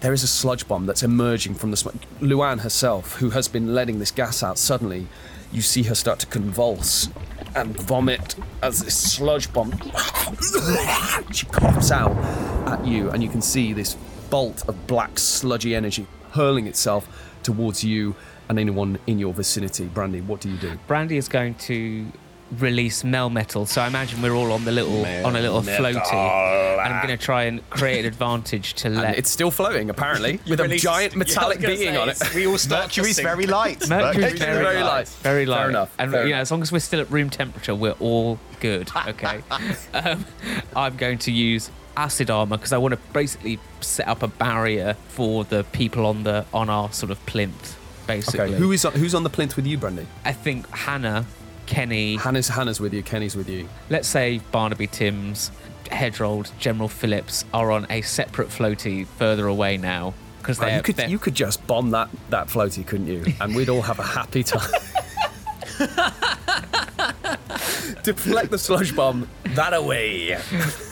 [0.00, 1.96] There is a sludge bomb that's emerging from the smoke.
[2.20, 5.08] Luan herself, who has been letting this gas out, suddenly
[5.50, 7.08] you see her start to convulse
[7.56, 9.72] and vomit as this sludge bomb
[11.32, 12.16] she coughs out
[12.66, 13.96] at you, and you can see this
[14.30, 17.08] bolt of black sludgy energy hurling itself
[17.42, 18.14] towards you
[18.48, 19.86] and anyone in your vicinity.
[19.86, 20.78] Brandy, what do you do?
[20.86, 22.06] Brandy is going to
[22.58, 23.66] release Melmetal.
[23.68, 27.16] So I imagine we're all on the little on a little floaty, and I'm going
[27.16, 29.18] to try and create an advantage to And let.
[29.18, 32.12] it's still floating, apparently, with a giant Yeah, I was metallic gonna being on it.
[32.16, 33.80] it's- We all start Mercury's very light.
[33.88, 34.84] Mercury's Mercury's very, very light.
[34.84, 35.08] light.
[35.08, 35.58] Very light.
[35.60, 36.42] Fair enough, And fair you know, enough.
[36.42, 38.90] as long as we're still at room temperature, we're all good.
[39.08, 39.40] Okay.
[39.94, 40.24] um,
[40.76, 44.94] I'm going to use acid armor because I want to basically set up a barrier
[45.08, 47.76] for the people on the on our sort of plinth.
[48.06, 50.06] Basically, Okay, who is on, who's on the plinth with you, Brandy?
[50.24, 51.26] I think Hannah,
[51.68, 52.16] Kenny.
[52.16, 53.02] Hannah's Hannah's with you.
[53.02, 53.68] Kenny's with you.
[53.90, 55.50] let's say Barnaby Timms,
[55.84, 60.98] Hedrold, General Phillips are on a separate floaty further away now because Right, you could
[61.10, 63.24] you could just bomb that that floaty, couldn't you?
[63.40, 64.68] And we'd all have a happy time.
[68.02, 70.38] Deflect the sludge bomb that away.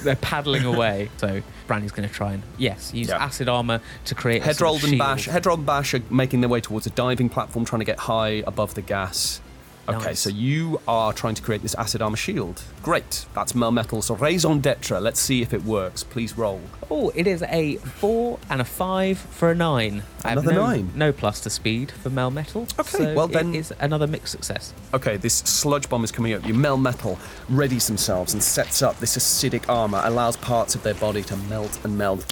[0.02, 1.10] they're paddling away.
[1.18, 3.22] So Brandy's going to try and yes, use Yeah.
[3.24, 4.98] acid armor to create a sort Hedrold of and shield.
[4.98, 5.28] Bash.
[5.28, 8.42] Hedrold and Bash are making their way towards a diving platform, trying to get high
[8.46, 9.40] above the gas.
[9.88, 10.20] Okay, Nice.
[10.20, 12.62] so you are trying to create this acid armor shield.
[12.82, 13.24] Great.
[13.34, 14.02] That's Melmetal.
[14.02, 14.98] So raison d'etre.
[15.00, 16.02] Let's see if it works.
[16.02, 16.60] Please roll.
[16.90, 20.02] Oh, it is a four and a five for a nine.
[20.24, 20.92] I have Another no, nine.
[20.96, 22.68] No plus to speed for Melmetal.
[22.80, 24.72] Okay, so well then- it is another mixed success.
[24.92, 26.44] Okay, this sludge bomb is coming up.
[26.46, 27.16] You Melmetal
[27.50, 31.78] readies themselves and sets up this acidic armor, allows parts of their body to melt
[31.84, 32.24] and melt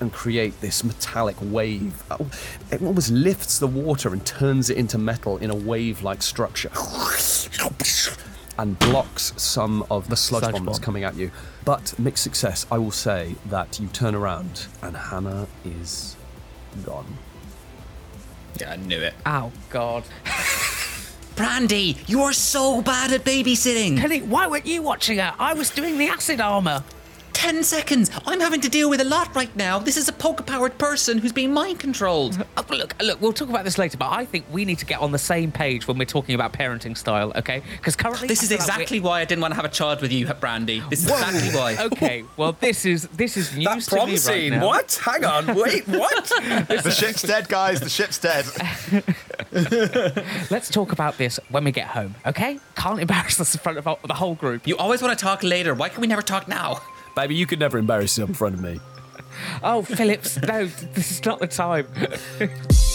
[0.00, 2.02] and create this metallic wave.
[2.10, 2.28] Oh,
[2.70, 6.70] It almost lifts the water and turns it into metal in a wave-like structure.
[8.58, 10.84] And blocks some of the sludge, Sludge bomb that's bomb.
[10.84, 11.30] coming at you.
[11.66, 16.16] But mixed success, I will say that you turn around and Hannah is
[16.84, 17.18] gone.
[18.58, 19.12] Yeah, I knew it.
[19.26, 20.04] Oh God,
[21.36, 23.98] Brandy, you are so bad at babysitting.
[23.98, 25.34] Kenny, why weren't you watching her?
[25.38, 26.82] I was doing the acid armor.
[27.36, 28.10] Ten seconds.
[28.24, 29.78] I'm having to deal with a lot right now.
[29.78, 32.42] This is a poker-powered person who's being mind controlled.
[32.56, 35.00] Oh, look, look, we'll talk about this later, but I think we need to get
[35.00, 37.62] on the same page when we're talking about parenting style, okay?
[37.76, 39.68] Because currently, This I is feel like exactly why I didn't want to have a
[39.68, 40.82] child with you, Brandy.
[40.88, 41.76] This is exactly why.
[41.78, 44.52] Okay, well, this is this is news That to prom me right scene.
[44.52, 44.66] now.
[44.66, 44.98] what?
[45.04, 45.54] Hang on.
[45.54, 45.86] Wait.
[45.86, 46.24] What?
[46.68, 47.80] the ship's dead, guys.
[47.80, 48.46] The ship's dead.
[50.50, 52.58] Let's talk about this when we get home, okay?
[52.76, 54.66] Can't embarrass us in front of the whole group.
[54.66, 55.74] You always want to talk later.
[55.74, 56.80] Why can we never talk now?
[57.16, 58.78] Baby, you could never embarrass yourself in front of me.
[59.62, 61.86] Oh, Phillips, no, this is not the time.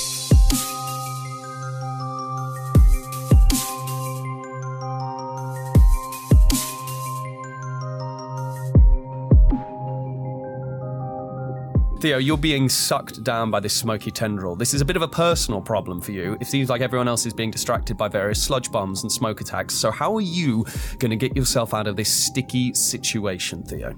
[12.02, 14.56] Theo, you're being sucked down by this smoky tendril.
[14.56, 16.36] This is a bit of a personal problem for you.
[16.42, 19.76] It seems like everyone else is being distracted by various sludge bombs and smoke attacks.
[19.76, 20.66] So, how are you
[20.98, 23.94] going to get yourself out of this sticky situation, Theo?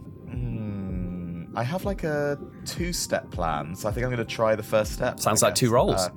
[1.55, 4.91] I have like a two-step plan, so I think I'm going to try the first
[4.91, 5.19] step.
[5.19, 5.95] Sounds like two rolls.
[5.95, 6.09] Uh,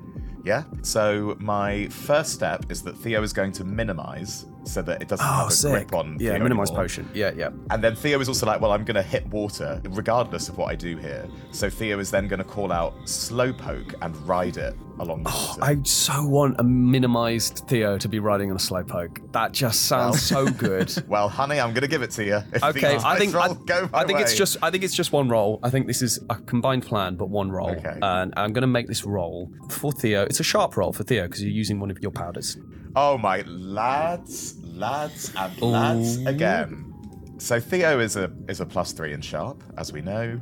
[0.45, 0.65] yeah.
[0.83, 5.27] So my first step is that Theo is going to minimize so that it doesn't
[5.27, 6.15] oh, have a grip on.
[6.15, 6.85] Oh, Yeah, Theo minimize anymore.
[6.85, 7.11] potion.
[7.15, 7.51] Yeah, yeah.
[7.71, 10.67] And then Theo is also like, well, I'm going to hit water regardless of what
[10.67, 11.27] I do here.
[11.53, 15.47] So Theo is then going to call out slowpoke and ride it along the oh,
[15.49, 15.65] water.
[15.65, 19.33] I so want a minimized Theo to be riding on a slowpoke.
[19.33, 20.93] That just sounds so good.
[21.07, 22.41] Well, honey, I'm going to give it to you.
[22.53, 25.29] If Okay, I think dice I, I think it's just I think it's just one
[25.29, 25.61] roll.
[25.63, 27.71] I think this is a combined plan, but one roll.
[27.71, 27.99] Okay.
[28.03, 30.23] And I'm going to make this roll for Theo.
[30.23, 32.57] It's a sharp roll for Theo because you're using one of your powders.
[32.99, 36.95] Oh my lads, lads, and lads again.
[37.37, 40.41] So Theo is a is a plus three in sharp, as we know.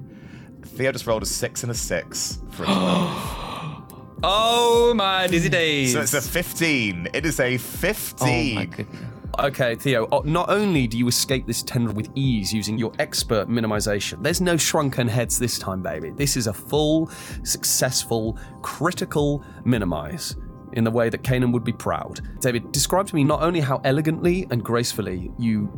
[0.63, 2.67] Theo just rolled a six and a six for a
[4.27, 5.93] Oh my dizzy days.
[5.95, 7.09] so it's a 15.
[7.13, 8.55] It is a Oh 15.
[8.55, 9.01] my goodness.
[9.41, 13.49] Okay, Theo, uh, not only do you escape this tendril with ease using your expert
[13.49, 16.11] minimization, there's no shrunken heads this time, baby.
[16.11, 17.09] This is a full,
[17.43, 20.37] successful, critical minimize
[20.75, 22.21] in the way that Kanan would be proud.
[22.41, 25.71] David, describe to me not only how elegantly and gracefully you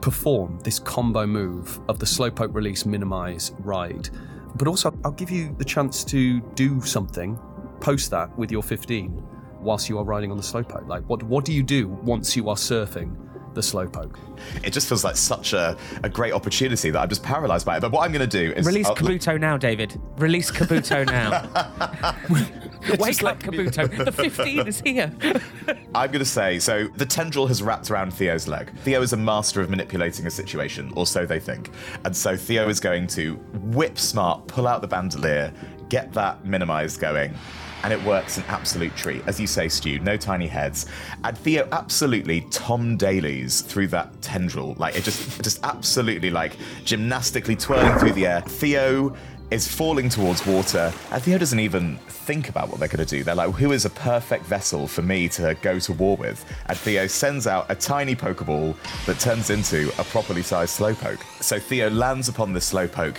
[0.00, 4.08] perform this combo move of the slowpoke release minimize ride,
[4.56, 7.38] but also I'll give you the chance to do something
[7.80, 9.22] post that with your 15
[9.60, 10.86] whilst you are riding on the slowpoke?
[10.88, 13.16] Like, what what do you do once you are surfing
[13.54, 14.16] the slowpoke?
[14.64, 17.80] It just feels like such a, a great opportunity that I'm just paralyzed by it.
[17.80, 20.00] But what I'm going to do is Release I'll- Kabuto now, David.
[20.16, 22.14] Release Kabuto now.
[22.98, 24.04] Wake up, Kabuto.
[24.04, 25.12] The 15 is here.
[25.94, 28.72] I'm going to say so the tendril has wrapped around Theo's leg.
[28.80, 31.70] Theo is a master of manipulating a situation, or so they think.
[32.04, 33.34] And so Theo is going to
[33.72, 35.52] whip smart, pull out the bandolier,
[35.88, 37.34] get that minimized going.
[37.82, 39.26] And it works an absolute treat.
[39.26, 40.86] As you say, Stu, no tiny heads.
[41.24, 44.74] And Theo absolutely Tom Daley's through that tendril.
[44.74, 48.42] Like it just it just absolutely like gymnastically twirling through the air.
[48.42, 49.16] Theo
[49.50, 53.24] is falling towards water, and Theo doesn't even think about what they're going to do.
[53.24, 56.44] They're like, who is a perfect vessel for me to go to war with?
[56.66, 61.22] And Theo sends out a tiny Pokeball that turns into a properly sized Slowpoke.
[61.42, 63.18] So Theo lands upon this Slowpoke.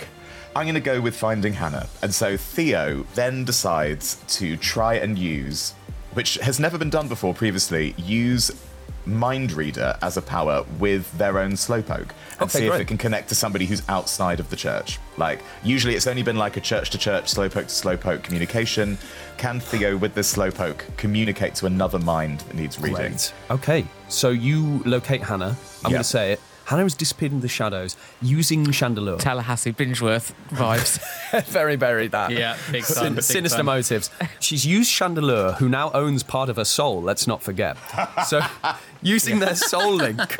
[0.56, 1.88] I'm going to go with finding Hannah.
[2.02, 5.72] And so Theo then decides to try and use,
[6.14, 8.50] which has never been done before previously, use
[9.06, 12.98] Mind Reader as a power with their own Slowpoke and Okay, see if it can
[12.98, 14.98] connect to somebody who's outside of the church.
[15.16, 18.98] Like, usually it's only been like a church to church, Slowpoke to Slowpoke communication.
[19.38, 22.94] Can Theo, with this Slowpoke, communicate to another mind that needs reading?
[23.12, 23.32] Great.
[23.50, 25.56] Okay, so you locate Hannah.
[25.84, 25.96] I'm Yeah.
[25.96, 26.40] going to say it.
[26.72, 29.18] Hannah has disappeared into the shadows using Chandelure.
[29.18, 30.98] Tallahassee Bingeworth vibes.
[31.48, 32.30] very, very that.
[32.30, 33.66] Yeah, big Sin- time, big sinister time.
[33.66, 34.08] motives.
[34.40, 37.76] She's used Chandelure, who now owns part of her soul, let's not forget.
[38.26, 38.40] So,
[39.02, 40.38] using their soul link,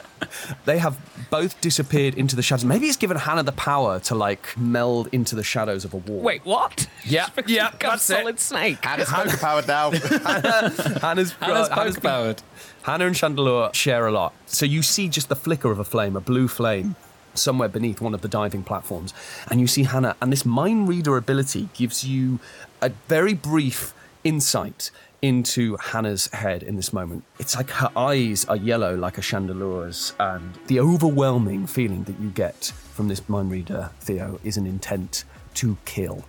[0.64, 0.98] they have
[1.30, 2.64] both disappeared into the shadows.
[2.64, 6.20] Maybe it's given Hannah the power to, like, meld into the shadows of a wall.
[6.20, 6.86] Wait, what?
[7.04, 8.14] Yeah, yeah, Become that's it.
[8.16, 8.82] solid snake.
[8.82, 9.90] Hannah's poker powered now.
[9.90, 12.42] Hannah's, Hannah's Hannah's poke powered.
[12.82, 14.34] Hannah and Chandelure share a lot.
[14.46, 16.96] So you see just the flicker of a flame, a blue flame,
[17.34, 19.14] somewhere beneath one of the diving platforms.
[19.48, 22.40] And you see Hannah, and this mind reader ability gives you
[22.80, 24.90] a very brief insight
[25.22, 27.22] into Hannah's head in this moment.
[27.38, 32.30] It's like her eyes are yellow like a chandelure's, and the overwhelming feeling that you
[32.30, 35.22] get from this mind reader, Theo, is an intent
[35.54, 36.24] to kill.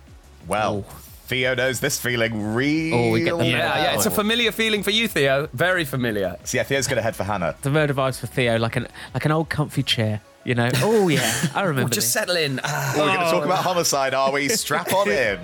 [0.46, 1.13] well, oh.
[1.26, 2.94] Theo knows this feeling real.
[2.94, 5.48] Oh, we get the Yeah, yeah, it's a familiar feeling for you, Theo.
[5.54, 6.36] Very familiar.
[6.44, 7.56] So yeah, Theo's going to head for Hannah.
[7.62, 10.20] The murder vibes for Theo, like an like an old comfy chair.
[10.44, 10.68] You know?
[10.76, 11.88] Oh yeah, I remember.
[11.94, 12.12] Just this.
[12.12, 12.60] settle in.
[12.62, 12.94] Ah.
[12.98, 14.50] We're going to talk about homicide, are we?
[14.50, 15.38] Strap on in.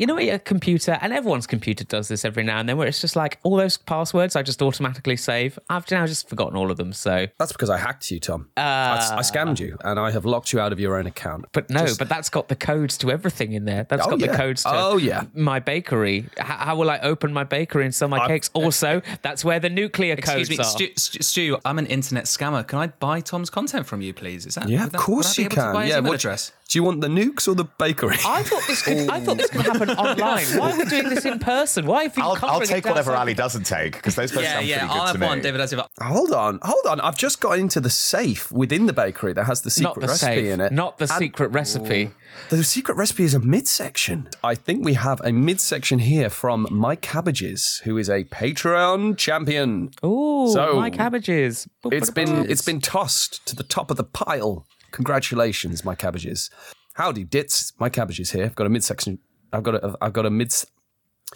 [0.00, 3.02] You know, your computer, and everyone's computer does this every now and then, where it's
[3.02, 5.58] just like all those passwords I just automatically save.
[5.68, 6.94] I've now just forgotten all of them.
[6.94, 8.48] So, That's because I hacked you, Tom.
[8.56, 9.18] I, I ah.
[9.20, 11.44] scammed you, and I have locked you out of your own account.
[11.52, 13.84] but no, but that's got the codes to everything in there.
[13.90, 14.28] That's Oh, got yeah.
[14.28, 15.24] the codes to Oh, yeah.
[15.34, 16.20] my bakery.
[16.38, 18.48] H- how will I open my bakery and sell my I- cakes?
[18.60, 20.64] Also, that's where the nuclear Excuse codes me, are.
[20.64, 22.66] Stu, Stu, Stu, I'm an internet scammer.
[22.66, 24.46] Can I buy Tom's content from you, please?
[24.46, 25.86] Is that Yeah, of that- course you can.
[25.86, 26.52] Yeah, what- address.
[26.70, 28.16] Do you want the nukes or the bakery?
[28.24, 29.08] I thought this could.
[29.10, 29.72] I thought this could oh.
[29.72, 30.44] happen online.
[30.58, 31.86] Why are we doing this in person?
[31.86, 32.22] Why have you?
[32.22, 34.78] I'll, I'll take whatever Ali doesn't take because those both Yeah, sound yeah.
[34.78, 35.26] pretty good I'll to have me.
[35.26, 35.60] one, David.
[35.60, 37.00] As if hold on, hold on.
[37.00, 40.34] I've just got into the safe within the bakery that has the secret the recipe
[40.34, 40.72] safe, in it.
[40.72, 42.10] not the And secret recipe.
[42.50, 44.28] The secret recipe is a midsection.
[44.44, 49.90] I think we have a midsection here from Mike Cabbages, who is a Patreon champion.
[50.04, 51.68] Ooh, So, my cabbages.
[51.86, 54.66] It's been it's been tossed to the top of the pile.
[54.92, 56.50] Congratulations, my cabbages.
[56.94, 57.72] Howdy, dits.
[57.80, 58.44] My cabbages here.
[58.44, 59.18] I've got a midsection.
[59.52, 59.96] I've got a.
[60.00, 60.54] I've got a mid.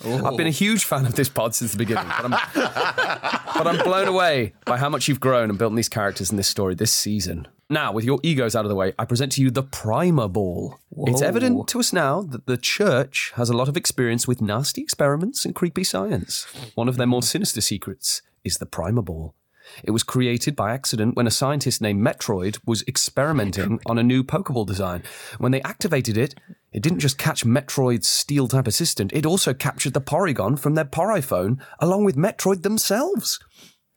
[0.04, 2.30] I've been a huge fan of this pod since the beginning, but I'm,
[3.56, 6.48] but I'm blown away by how much you've grown and built these characters in this
[6.48, 7.46] story this season.
[7.70, 10.78] Now, with your egos out of the way, I present to you the Primer Ball.
[11.06, 14.82] It's evident to us now that the church has a lot of experience with nasty
[14.82, 16.46] experiments and creepy science.
[16.74, 19.34] One of their more sinister secrets is the Primer Ball.
[19.82, 24.22] It was created by accident when a scientist named Metroid was experimenting on a new
[24.22, 25.02] Pokeball design.
[25.38, 26.34] When they activated it,
[26.74, 30.84] it didn't just catch Metroid's steel type assistant, it also captured the Porygon from their
[30.84, 33.38] Poryphone along with Metroid themselves.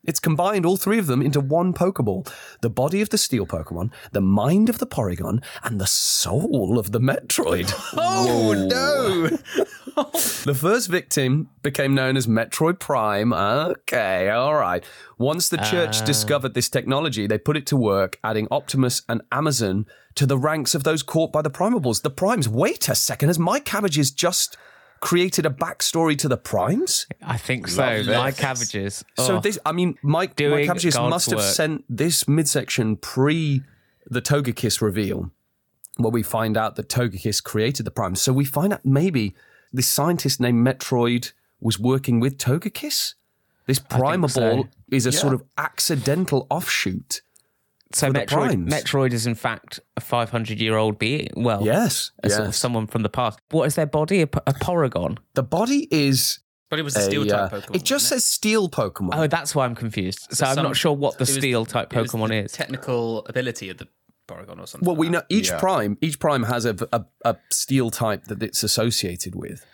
[0.04, 3.90] It's combined all three of them into one Pokeball the body of the steel Pokemon,
[4.12, 7.72] the mind of the Porygon, and the soul of the Metroid.
[8.00, 9.28] Oh, no!
[10.44, 13.32] the first victim became known as Metroid Prime.
[13.32, 14.84] Okay, all right.
[15.18, 16.04] Once the church uh.
[16.04, 20.74] discovered this technology, they put it to work, adding Optimus and Amazon to the ranks
[20.74, 22.02] of those caught by the Primables.
[22.02, 24.56] The Primes, wait a second, has my cabbages just
[25.00, 27.06] created a backstory to the Primes?
[27.22, 27.82] I think so.
[27.82, 28.40] Love My this.
[28.40, 29.04] cabbages.
[29.16, 29.40] So Oh.
[29.40, 31.54] this, I mean, Mike, Mike Doing Cabbages God's must have work.
[31.54, 33.62] sent this midsection pre
[34.10, 35.30] the Togekiss reveal,
[35.96, 38.20] where we find out that Togekiss created the primes.
[38.22, 39.34] So we find out maybe
[39.72, 43.14] this scientist named Metroid was working with Togekiss.
[43.66, 44.40] This Primer so.
[44.40, 47.20] Ball is a sort of accidental offshoot.
[47.92, 48.68] So Metroid.
[48.68, 51.28] Metroid is in fact a 500 year old being.
[51.36, 53.40] Well, Yes, a sort of someone from the past.
[53.50, 54.22] What is their body?
[54.22, 55.18] A Porygon.
[55.34, 57.76] The body is But it was a a, steel type uh, Pokemon.
[57.76, 59.10] it just wasn't says steel Pokemon.
[59.14, 60.28] Oh, that's why I'm confused.
[60.32, 62.34] So I'm some- not sure what the it was- steel type it was Pokemon the
[62.44, 62.52] is.
[62.52, 63.88] Technical ability of the
[64.28, 64.86] Porygon or something.
[64.86, 65.58] Well, we like know each Yeah.
[65.58, 65.96] prime.
[66.02, 69.64] Each prime has a, a a steel type that it's associated with.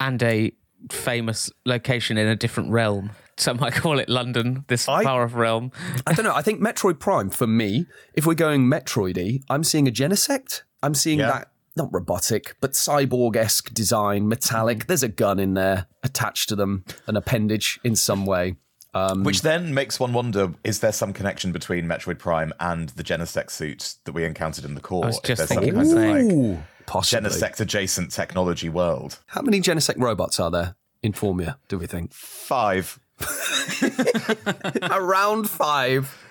[0.00, 0.52] and a
[0.92, 3.10] famous location in a different realm.
[3.38, 5.70] Some might call it London, this I- far off realm.
[6.06, 6.34] I don't know.
[6.34, 10.62] I think Metroid Prime, for me, if we're going Metroidy, I'm seeing a Genesect.
[10.82, 11.30] I'm seeing Yeah.
[11.30, 14.86] that, not robotic, but cyborg esque design, metallic.
[14.88, 18.56] There's a gun in there attached to them, an appendage in some way.
[18.94, 23.04] Um, Which then makes one wonder: is there some connection between Metroid Prime and the
[23.04, 25.04] Genesect suit that we encountered in the core?
[25.04, 26.50] I was If just there's some thinking kind the of same.
[26.54, 27.28] like possibly.
[27.30, 29.18] Genesect adjacent technology world.
[29.26, 32.12] How many Genesect robots are there in Formia, do we think?
[32.12, 32.98] Five.
[34.90, 36.24] Around five.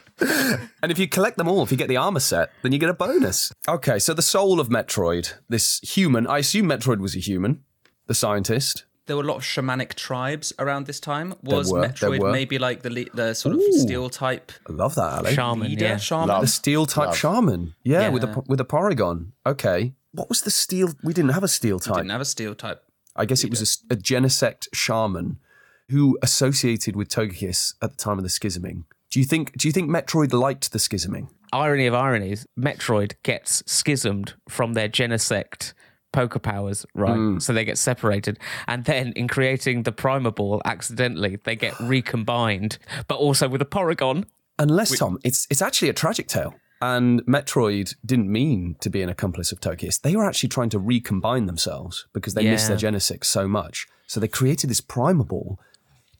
[0.82, 2.90] and if you collect them all, if you get the armor set, then you get
[2.90, 3.52] a bonus.
[3.68, 7.64] Okay, so the soul of Metroid, this human, I assume Metroid was a human,
[8.08, 8.86] the scientist.
[9.06, 11.36] There were a lot of shamanic tribes around this time.
[11.44, 12.32] Was were, there Metroid were.
[12.32, 13.72] maybe like the le- the sort of Ooh.
[13.74, 15.34] steel type I love that, Ali.
[15.34, 15.86] Shaman, leader?
[15.86, 15.98] yeah.
[15.98, 16.28] Shaman?
[16.28, 16.42] Love.
[16.42, 17.18] The steel type Love.
[17.18, 17.74] shaman.
[17.84, 18.10] Yeah, Yeah.
[18.10, 19.32] with a with a Porygon.
[19.46, 19.94] Okay.
[20.12, 20.90] What was the steel?
[21.04, 21.96] We didn't have a steel type.
[21.98, 22.84] Didn't have a steel type.
[23.16, 25.40] I guess it was a s- a, Genesect shaman
[25.90, 28.84] who associated with Togekiss at the time of the schisming.
[29.10, 29.58] Do you think?
[29.58, 31.30] Do you think Metroid liked the schisming?
[31.54, 35.74] Irony of ironies, Metroid gets schismed from their Genesect
[36.12, 37.16] poker powers, right?
[37.16, 37.42] Mm.
[37.42, 38.38] So they get separated.
[38.68, 42.78] And then in creating the Primer Ball, accidentally, they get recombined,
[43.08, 44.26] but also with a Porygon.
[44.60, 46.56] Unless Tom, it's it's actually a tragic tale.
[46.82, 50.02] And Metroid didn't mean to be an accomplice of Togekiss.
[50.02, 52.92] They were actually trying to recombine themselves because they missed their Yeah.
[52.92, 53.88] Genesect so much.
[54.06, 55.60] So they created this Primer Ball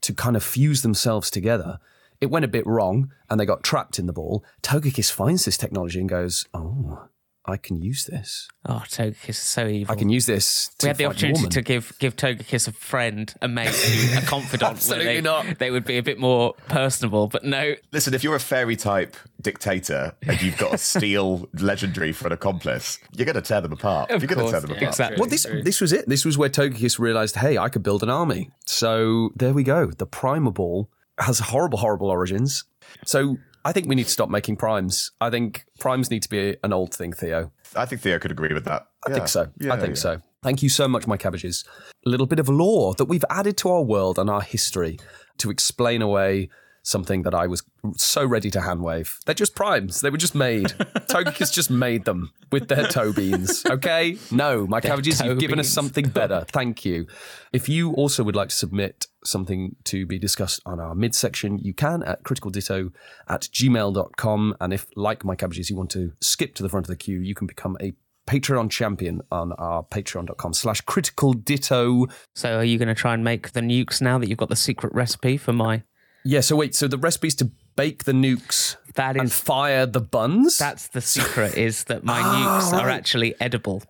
[0.08, 1.80] to kind of fuse themselves together.
[2.22, 4.44] It went a bit wrong and they got trapped in the ball.
[4.64, 7.10] Togekiss finds this technology and goes, Oh,
[7.48, 8.50] I can use this.
[8.66, 9.94] Oh, Togekiss is so evil.
[9.94, 12.74] I can use this to we had the opportunity Norman." to give give Togekiss a
[12.74, 13.70] friend, a mate,
[14.18, 14.72] a confidant.
[14.72, 15.58] Absolutely they, not.
[15.58, 17.76] They would be a bit more personable, but no.
[17.94, 22.34] Listen, if you're a fairy type dictator and you've got a steel legendary for an
[22.34, 24.12] accomplice, you're going to tear them apart.
[24.12, 24.90] Of you're going to tear course, them apart.
[24.90, 25.20] exactly.
[25.20, 26.08] Well, this this was it.
[26.10, 28.50] This was where Togekiss realized, hey, I could build an army.
[28.66, 29.88] So there we go.
[29.88, 30.90] The Primer Ball
[31.20, 32.66] has horrible, horrible origins.
[33.06, 33.38] So
[33.68, 35.12] I think we need to stop making primes.
[35.20, 37.52] I think primes need to be an old thing, Theo.
[37.76, 38.88] I think Theo could agree with that.
[39.06, 39.50] I think so.
[39.60, 40.02] Yeah, I think yeah.
[40.02, 40.22] so.
[40.42, 41.66] Thank you so much, my cabbages.
[42.06, 44.98] A little bit of lore that we've added to our world and our history
[45.40, 46.50] to explain away
[46.88, 47.64] something that I was
[47.98, 49.20] so ready to hand wave.
[49.26, 50.00] They're just primes.
[50.00, 50.68] They were just made.
[51.10, 53.66] Togekiss just made them with their toe beans.
[53.66, 54.18] Okay?
[54.32, 56.46] No, my cabbages, you've given us something better.
[56.48, 57.06] Thank you.
[57.52, 61.74] If you also would like to submit something to be discussed on our midsection, you
[61.74, 62.94] can at criticalditto
[63.28, 64.56] at gmail.com.
[64.62, 67.20] And if, like my cabbages, you want to skip to the front of the queue,
[67.20, 67.94] you can become a
[68.28, 72.08] Patreon champion on our patreon.com slash critical ditto.
[72.36, 74.56] So are you going to try and make the nukes now that you've got the
[74.56, 75.84] secret recipe for my?
[76.26, 80.58] Yeah, so wait, so the recipe's to bake the nukes That and fire the buns?
[80.58, 83.84] that's the secret is that my Ah, nukes are actually edible.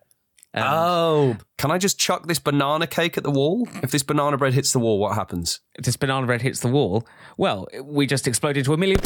[0.54, 1.36] oh.
[1.56, 3.68] Can I just chuck this banana cake at the wall?
[3.82, 5.60] If this banana bread hits the wall, what happens?
[5.74, 7.06] If this banana bread hits the wall,
[7.36, 9.00] well, we just explode into a million.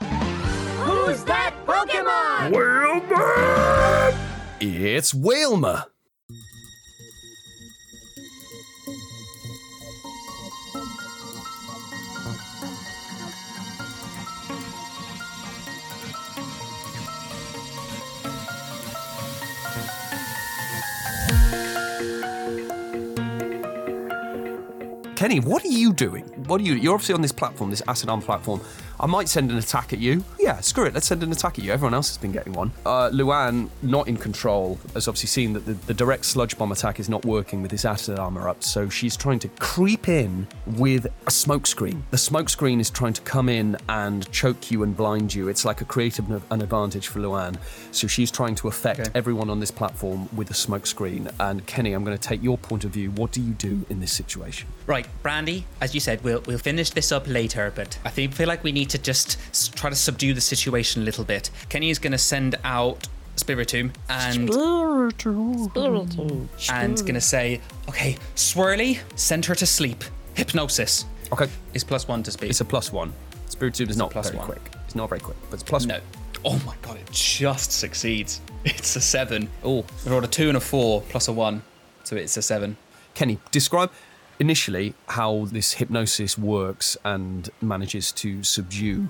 [0.00, 2.52] Who's that Pokemon?
[2.52, 4.14] Wailmer!
[4.60, 5.84] It's Wailmer.
[25.18, 26.22] Kenny, what are you doing?
[26.46, 26.74] What are you?
[26.74, 28.60] You're obviously on this platform, this acid arm platform.
[29.00, 30.24] I might send an attack at you.
[30.38, 30.94] Yeah, screw it.
[30.94, 31.72] Let's send an attack at you.
[31.72, 32.72] Everyone else has been getting one.
[32.84, 36.98] Uh, Luan, not in control, has obviously seen that the, the direct sludge bomb attack
[36.98, 38.62] is not working with this acid armor up.
[38.62, 42.04] So she's trying to creep in with a smoke screen.
[42.10, 45.48] The smoke screen is trying to come in and choke you and blind you.
[45.48, 47.56] It's like a creative an an advantage for Luan.
[47.92, 51.28] So she's trying to affect everyone on this platform with a smoke screen.
[51.38, 53.10] And Kenny, I'm going to take your point of view.
[53.12, 54.68] What do you do in this situation?
[54.86, 58.48] Right, Brandi, as you said, we'll we'll finish this up later, but I think feel
[58.48, 59.38] like we need to just
[59.76, 61.50] try to subdue the situation a little bit.
[61.68, 64.50] Kenny is going to send out Spiritomb and
[66.70, 70.04] and going to say, okay, Swirly, send her to sleep.
[70.34, 71.48] Hypnosis Okay.
[71.74, 72.50] is plus one to speed.
[72.50, 73.12] It's a plus one.
[73.48, 74.46] Spiritomb is not plus very one.
[74.46, 74.70] quick.
[74.86, 75.94] It's not very quick, but it's plus no.
[75.94, 76.02] one.
[76.44, 78.40] Oh my god, it just succeeds.
[78.64, 79.48] It's a seven.
[79.64, 81.62] Oh, we rolled a two and a four plus a one,
[82.04, 82.76] so it's a seven.
[83.14, 83.90] Kenny, describe
[84.40, 89.08] initially how this hypnosis works and manages to subdue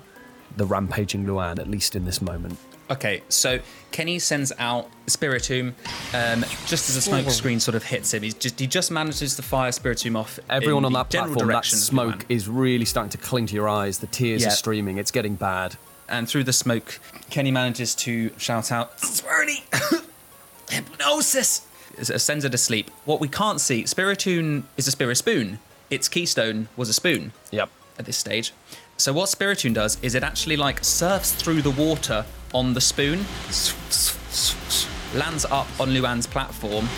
[0.56, 2.58] the rampaging Luan, at least in this moment.
[2.90, 3.58] Okay, so
[3.92, 5.74] Kenny sends out Spiritomb
[6.14, 8.22] um, just as a smoke screen sort of hits him.
[8.22, 10.38] He's just he just manages to fire Spiritomb off.
[10.48, 13.68] Everyone in on the that platform, that smoke is really starting to cling to your
[13.68, 13.98] eyes.
[13.98, 14.48] The tears Yeah.
[14.48, 14.96] are streaming.
[14.96, 15.76] It's getting bad.
[16.08, 16.98] and through the smoke,
[17.28, 19.60] Kenny manages to shout out, "Swirly,
[20.70, 21.66] hypnosis!"
[21.98, 22.90] S- uh, Sends her to sleep.
[23.04, 25.58] What we can't see, Spiritomb is a Spirit Spoon,
[25.90, 27.70] its keystone was a spoon Yep.
[27.98, 28.52] at this stage.
[28.98, 33.24] So what Spiritomb does is it actually like surfs through the water on the spoon,
[35.14, 36.88] lands up on Luan's platform,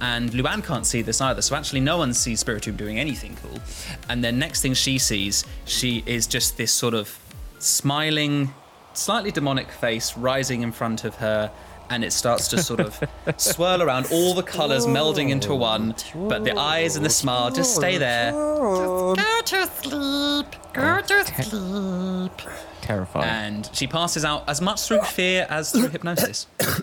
[0.00, 1.42] and Luan can't see this either.
[1.42, 3.60] So actually, no one sees Spiritomb doing anything cool.
[4.08, 7.18] And then next thing she sees, she is just this sort of
[7.58, 8.52] smiling,
[8.94, 11.50] slightly demonic face rising in front of her.
[11.90, 13.02] And it starts to sort of
[13.36, 17.74] swirl around, all the colours melding into one, but the eyes and the smile just
[17.74, 18.30] stay there.
[18.30, 19.14] Go
[19.44, 20.46] to sleep.
[20.72, 22.32] Go to sleep.
[22.80, 23.28] Terrifying.
[23.28, 26.46] and she passes out as much through fear as through hypnosis.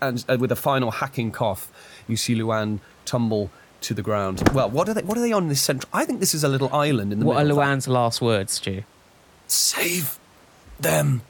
[0.00, 1.70] And uh, with a final hacking cough,
[2.08, 3.50] you see Luan tumble
[3.82, 4.42] to the ground.
[4.52, 5.02] Well, what are they?
[5.02, 5.88] What are they on this central?
[5.92, 7.34] I think this is a little island in the middle.
[7.34, 7.60] what are middle.
[7.60, 8.82] of Luan's last words, Stu?
[9.46, 10.18] Save
[10.80, 11.22] them.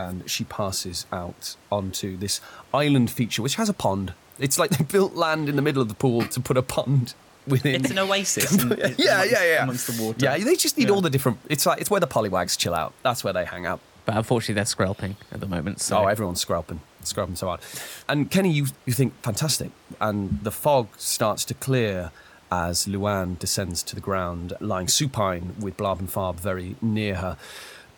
[0.00, 2.40] And she passes out onto this
[2.72, 4.12] island feature, which has a pond.
[4.38, 7.14] It's like they built land in the middle of the pool to put a pond
[7.46, 7.74] within.
[7.82, 8.50] It's an oasis.
[8.62, 9.62] in- in- yeah, amongst- yeah, yeah.
[9.64, 10.18] Amongst the water.
[10.26, 11.38] Yeah, they just need all the different.
[11.54, 12.92] It's like it's where the Poliwags chill out.
[13.02, 13.80] That's where they hang out.
[14.06, 15.80] But unfortunately, they're scraping at the moment.
[15.80, 17.60] So Oh, everyone's scrubbing, scrubbing so hard.
[18.08, 19.70] And Kenny, you you think fantastic,
[20.00, 22.10] and the fog starts to clear
[22.50, 27.36] as Luan descends to the ground, lying supine with Blab and Farb very near her.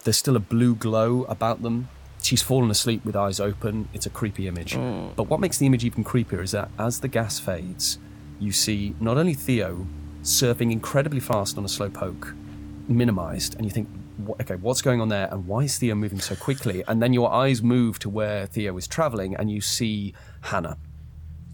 [0.05, 1.89] There's still a blue glow about them.
[2.23, 3.89] She's fallen asleep with eyes open.
[3.93, 4.75] It's a creepy image.
[4.75, 5.09] Hmm.
[5.17, 7.99] But what makes the image even creepier is that as the gas fades,
[8.39, 9.87] you see not only Theo
[10.23, 12.37] surfing incredibly fast on a Slowpoke,
[12.89, 13.89] minimized, and you think,
[14.41, 16.83] okay, what's going on there, and why is Theo moving so quickly?
[16.87, 20.77] And then your eyes move to where Theo is traveling, and you see Hannah.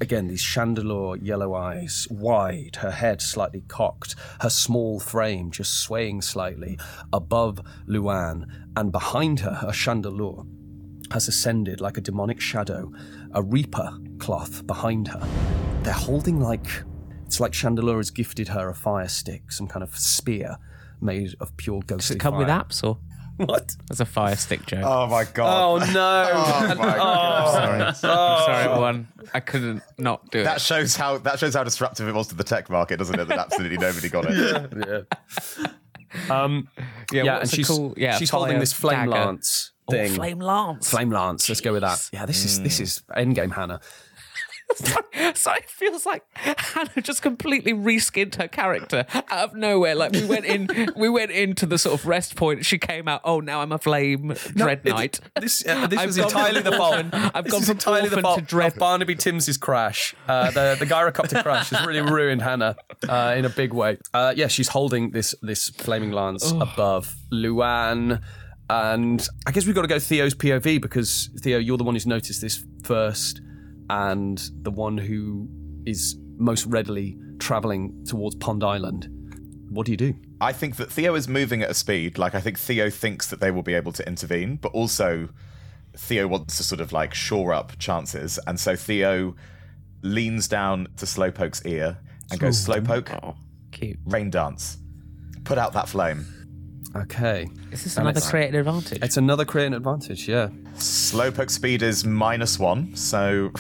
[0.01, 6.23] Again, these chandelure yellow eyes, wide, her head slightly cocked, her small frame just swaying
[6.23, 6.79] slightly
[7.13, 8.47] above Luan,
[8.77, 10.47] and behind her, her chandelure
[11.13, 12.93] has ascended like a demonic shadow,
[13.33, 15.27] a reaper cloth behind her.
[15.83, 16.69] They're holding like
[17.29, 20.57] it's like Chandelure has gifted her a fire stick, some kind of spear
[20.99, 21.87] made of pure ghost.
[21.87, 22.39] Does ghostly it come fire.
[22.41, 22.99] with apps or?
[23.47, 23.77] What?
[23.87, 24.83] That's a fire stick joke.
[24.85, 25.49] Oh my god.
[25.49, 26.31] Oh no!
[26.35, 27.83] Oh my god.
[27.89, 29.09] I'm sorry, everyone.
[29.33, 30.45] I couldn't not do it.
[30.45, 30.61] That it.
[30.61, 33.29] shows how that shows how disruptive it was to the tech market, doesn't it?
[33.29, 35.07] That absolutely nobody got it.
[35.59, 35.67] yeah.
[36.31, 36.69] Um,
[37.13, 39.11] Yeah, yeah, what's and a she's cool- yeah, she's fire holding this flame dagger.
[39.11, 40.13] lance Oh, thing.
[40.13, 40.91] flame lance.
[40.91, 41.49] Flame lance.
[41.49, 42.09] Let's go with that.
[42.13, 43.81] Yeah, this is this is endgame Hannah.
[45.35, 49.95] so it feels like Hannah just completely reskinned her character out of nowhere.
[49.95, 52.65] Like we went in, we went into the sort of rest point.
[52.65, 53.23] She came out.
[53.25, 55.21] Oh, now I'm a flame dread it- knight.
[55.41, 57.07] This, uh, this I've was entirely the fault.
[57.13, 58.73] I've this gone from entirely the fault to dread.
[58.73, 60.15] of Barnaby Timms' crash.
[60.27, 62.77] Uh, the the gyrocopter crash has really ruined Hannah
[63.09, 63.99] uh, in a big way.
[64.13, 68.21] Uh, yeah, she's holding this this flaming lance above Luan.
[68.71, 72.07] And I guess we've got to go Theo's POV because Theo, you're the one who's
[72.07, 73.41] noticed this first,
[73.91, 75.49] and the one who
[75.87, 79.09] is most readily traveling towards Pond Island.
[79.71, 80.15] What do you do?
[80.41, 82.17] I think that Theo is moving at a speed.
[82.19, 85.29] Like I think Theo thinks that they will be able to intervene, but also
[85.97, 89.35] Theo wants to sort of like shore up chances, and so Theo
[90.03, 91.99] leans down to Slowpoke's ear
[92.31, 93.37] and goes, "Slowpoke, Oh,
[93.73, 93.99] cute.
[94.07, 94.79] rain dance,
[95.45, 96.25] put out that flame."
[96.97, 98.99] Okay, Is this another creating advantage?
[99.03, 100.27] it's another creating advantage.
[100.27, 100.49] Yeah.
[100.77, 103.53] Slowpoke speed is minus one, so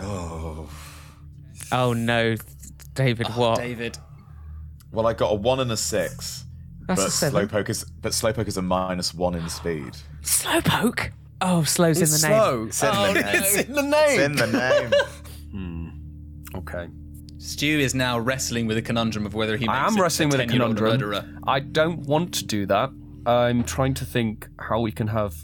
[0.00, 0.68] oh
[1.72, 2.36] Oh no,
[2.94, 3.58] David, ah, what?
[3.58, 3.98] David.
[4.92, 6.44] well, I got a one and a six.
[6.86, 7.48] That's but a seven.
[7.48, 9.96] Slowpoke is but Slowpoke is a minus one in speed.
[10.22, 11.10] Slowpoke.
[11.40, 12.72] Oh, slow's It's in the oh, name.
[12.72, 13.12] slow.
[13.16, 14.20] It's in the name.
[14.20, 14.92] It's in the It's in the name.
[15.52, 15.88] Hmm.
[16.54, 16.88] Okay.
[17.38, 20.40] Stu is now wrestling with a conundrum of whether he makes I am wrestling with
[20.40, 20.90] a conundrum.
[20.90, 21.24] murderer.
[21.46, 22.90] I don't want to do that.
[23.26, 25.34] I'm trying to think how we can have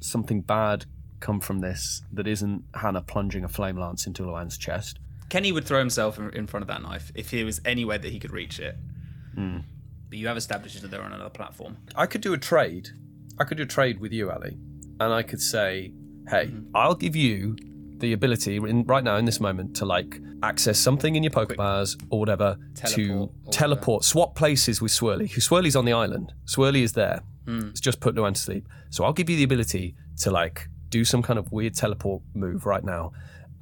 [0.00, 0.84] something bad
[1.20, 4.98] come from this that isn't Hannah plunging a flame lance into Luan's chest.
[5.28, 8.10] Kenny would throw himself in in front of that knife if he was anywhere that
[8.10, 8.76] he could reach it.
[9.34, 9.58] Hmm.
[10.08, 11.76] But you have established that they're on another platform.
[11.94, 12.90] I could do a trade.
[13.38, 14.58] I could do a trade with you, Ali,
[14.98, 15.92] and I could say,
[16.28, 16.74] "Hey, mm-hmm.
[16.74, 17.56] I'll give you
[18.00, 22.02] the ability in, right now in this moment to like access something in your Pokebars
[22.10, 25.30] or whatever Teleport to or teleport, swap places with Swirly.
[25.30, 26.32] Who Swirly's on the island.
[26.46, 27.20] Swirly is there.
[27.46, 27.68] Hmm.
[27.68, 28.68] It's just put Luan to sleep.
[28.90, 32.66] So I'll give you the ability to like do some kind of weird teleport move
[32.66, 33.12] right now,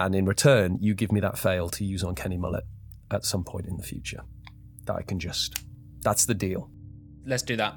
[0.01, 2.64] and in return, you give me that fail to use on Kenny Mullet
[3.11, 4.22] at some point in the future.
[4.86, 5.62] That I can just.
[6.03, 6.70] That's the deal.
[7.26, 7.74] Let's do that.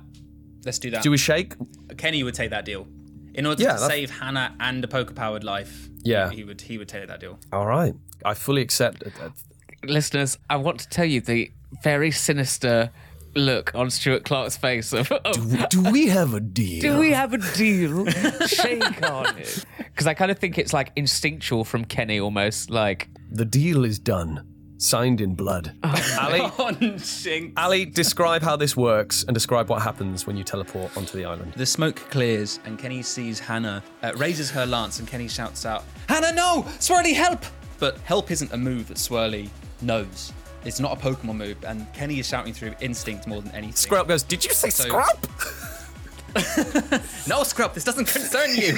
[0.64, 1.04] Let's do that.
[1.04, 1.56] Do we shake?
[1.98, 2.88] Kenny would take that deal.
[3.34, 6.30] In order Yeah, to that's- save Hannah and a poker powered life, Yeah.
[6.32, 7.40] he would he would take that deal.
[7.54, 7.94] All right.
[8.26, 9.14] I fully accept it.
[9.84, 11.52] Listeners, I want to tell you the
[11.84, 12.92] very sinister
[13.34, 16.82] look on Stuart Clark's face of, of Do we have a deal?
[16.82, 18.06] Do we have a deal?
[18.46, 19.66] Shake on it.
[19.78, 22.70] Because I kind of think it's like instinctual from Kenny almost.
[22.70, 24.46] Like, The deal is done.
[24.82, 25.74] Signed in blood.
[26.20, 27.00] Ali, On.
[27.56, 31.54] Ali, describe how this works and describe what happens when you teleport onto the island.
[31.56, 35.84] The smoke clears, and Kenny sees Hannah, uh, raises her lance, and Kenny shouts out,
[36.10, 36.64] Hannah, no!
[36.80, 37.46] Swirly, help!
[37.80, 39.50] But help isn't a move that Swirly
[39.82, 40.34] knows.
[40.66, 43.76] It's not a Pokemon move, and Kenny is shouting through instinct more than anything.
[43.76, 45.28] Scrub goes, Did you say So- scrub?
[47.28, 48.78] No, Scrub, this doesn't concern you.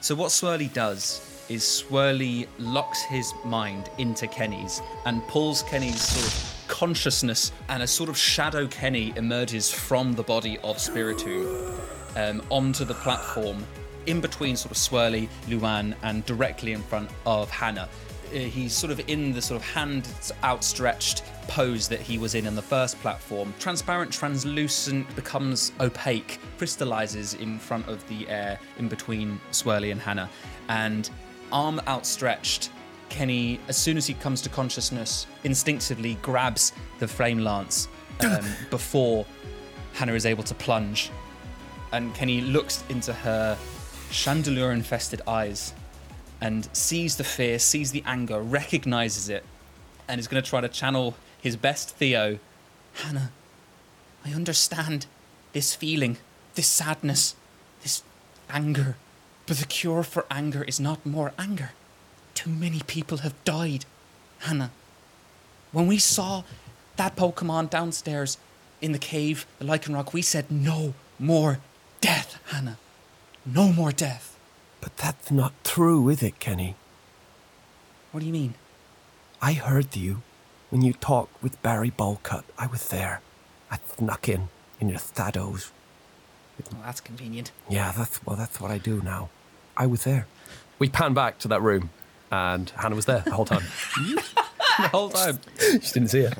[0.00, 6.26] so what Swirly does is Swirly locks his mind into Kenny's and pulls Kenny's sort
[6.26, 11.76] of consciousness, and a sort of shadow Kenny emerges from the body of Spiritomb
[12.16, 13.64] um, onto the platform
[14.06, 17.88] in between sort of Swirly, Luan, and directly in front of Hannah.
[18.32, 20.08] Uh, he's sort of in the sort of hand
[20.44, 23.52] outstretched pose that he was in in the first platform.
[23.58, 30.28] Transparent, translucent, becomes opaque, crystallizes in front of the air in between Swirly and Hannah.
[30.68, 31.10] And
[31.52, 32.70] arm outstretched,
[33.08, 37.88] Kenny, as soon as he comes to consciousness, instinctively grabs the flame lance
[38.20, 39.26] um, before
[39.94, 41.10] Hannah is able to plunge.
[41.92, 43.56] And Kenny looks into her
[44.10, 45.72] chandelure infested eyes
[46.40, 49.44] and sees the fear, sees the anger, recognizes it,
[50.06, 52.38] and is going to try to channel his best Theo.
[52.94, 53.32] Hannah,
[54.24, 55.06] I understand
[55.52, 56.18] this feeling,
[56.54, 57.34] this sadness,
[57.82, 58.02] this
[58.50, 58.96] anger.
[59.48, 61.70] But the cure for anger is not more anger.
[62.34, 63.86] Too many people have died.
[64.40, 64.70] Hannah,
[65.72, 66.42] when we saw
[66.96, 68.36] that Pokemon downstairs
[68.82, 71.60] in the cave, the Lycanroc, we said no more
[72.02, 72.76] death, Hannah.
[73.46, 74.36] No more death.
[74.82, 76.76] But that's not true, is it, Kenny?
[78.12, 78.54] What do you mean?
[79.40, 80.22] I heard you
[80.68, 82.44] when you talked with Barry Ballcut.
[82.58, 83.22] I was there.
[83.70, 85.72] I snuck in in your shadows.
[86.72, 87.50] Well, that's convenient.
[87.68, 89.30] Yeah, that's well, that's what I do now.
[89.78, 90.26] I was there.
[90.80, 91.90] We pan back to that room,
[92.30, 93.62] and Hannah was there the whole time.
[94.78, 95.40] The whole time.
[95.58, 96.34] She didn't see it.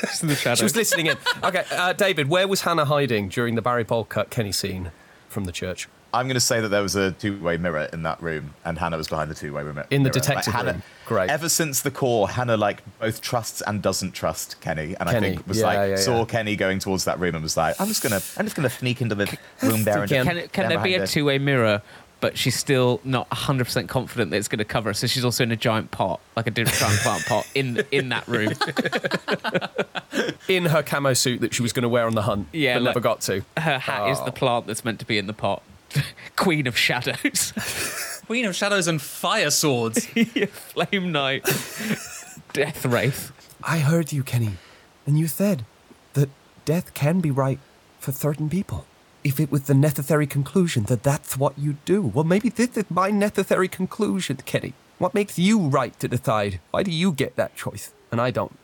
[0.00, 0.54] Just in the shadow.
[0.54, 1.18] She was listening in.
[1.44, 4.92] Okay, uh, David, where was Hannah hiding during the Barry Bolcut Kenny scene
[5.28, 5.86] from the church?
[6.14, 8.96] I'm going to say that there was a two-way mirror in that room, and Hannah
[8.96, 9.86] was behind the two-way mirror.
[9.90, 10.12] In the mirror.
[10.12, 10.82] detective Hannah, room.
[11.04, 11.28] Great.
[11.28, 15.30] Ever since the core, Hannah like both trusts and doesn't trust Kenny, and Kenny, I
[15.34, 16.24] think was yeah, like yeah, saw yeah.
[16.24, 19.02] Kenny going towards that room and was like, I'm just gonna, I'm just gonna sneak
[19.02, 19.26] into the
[19.62, 21.82] room there and Can- Can, can there be a two way mirror,
[22.20, 24.94] but she's still not 100% confident that it's going to cover her?
[24.94, 28.26] So she's also in a giant pot, like a different giant pot, in in that
[28.28, 28.52] room.
[30.48, 32.82] In her camo suit that she was going to wear on the hunt, Yeah, but
[32.82, 33.44] like- never got to.
[33.56, 34.32] Her hat is the oh.
[34.32, 35.62] plant that's meant to be in the pot.
[36.36, 38.22] Queen of Shadows.
[38.26, 40.06] Queen of Shadows and Fire Swords.
[40.06, 41.44] Flame Knight.
[42.52, 43.32] Death Wraith.
[43.62, 44.52] I heard you, Kenny,
[45.06, 45.64] and you said
[46.14, 46.30] that
[46.64, 47.58] death can be right
[47.98, 48.86] for certain people.
[49.26, 52.88] If it was the necessary conclusion that that's what you'd do, well, maybe this is
[52.88, 54.72] my necessary conclusion, Kenny.
[54.98, 56.60] What makes you right to decide?
[56.70, 58.56] Why do you get that choice and I don't?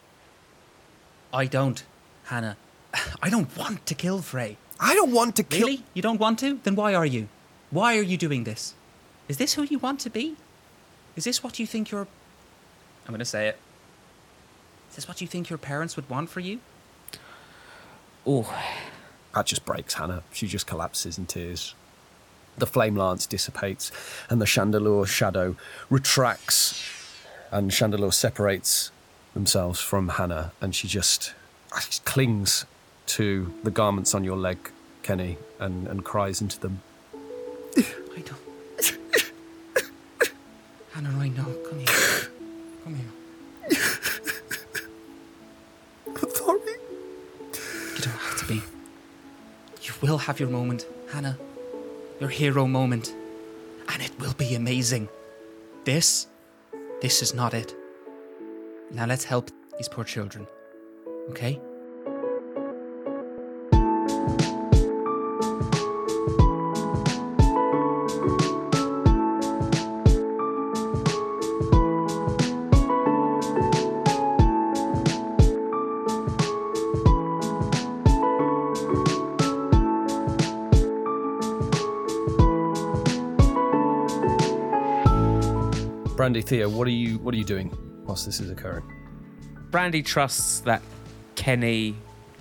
[1.33, 1.83] I don't,
[2.27, 2.57] Hannah.
[3.23, 4.57] I don't want to kill Frey.
[4.79, 5.67] I don't want to kill.
[5.67, 5.83] Really?
[5.95, 6.61] You don't want to?
[6.63, 7.27] Then why are you?
[7.73, 8.75] Why are you doing this?
[9.27, 10.37] Is this who you want to be?
[11.17, 12.07] Is this what you think your.
[13.05, 13.59] I'm going to say it.
[14.91, 16.61] Is this what you think your parents would want for you?
[18.25, 18.49] Oh,
[19.35, 20.23] That just breaks Hannah.
[20.33, 21.75] She just collapses in tears.
[22.59, 23.91] The flame lance dissipates,
[24.29, 25.57] and the chandelure shadow
[25.89, 26.83] retracts,
[27.51, 28.91] and chandelure separates
[29.33, 31.33] themselves from Hannah, and she just
[31.73, 32.67] ah, clings
[33.07, 34.71] to the garments on your leg,
[35.03, 36.83] Kenny, and, and cries into them.
[37.77, 38.39] I don't.
[40.93, 41.45] Hannah, I know.
[41.69, 41.89] Come here.
[42.85, 43.13] Come here.
[50.03, 51.39] Will have your moment, Hannah.
[52.21, 53.15] Your hero moment.
[53.89, 55.09] And it will be amazing.
[55.85, 56.27] This,
[57.01, 57.75] this is not it.
[58.91, 60.47] Now let's help these poor children.
[61.31, 61.59] Okay?
[86.23, 88.85] Brandi, Theo, what are you what are you doing whilst this is occurring?
[89.73, 90.81] Brandi trusts that
[91.35, 91.97] Kenny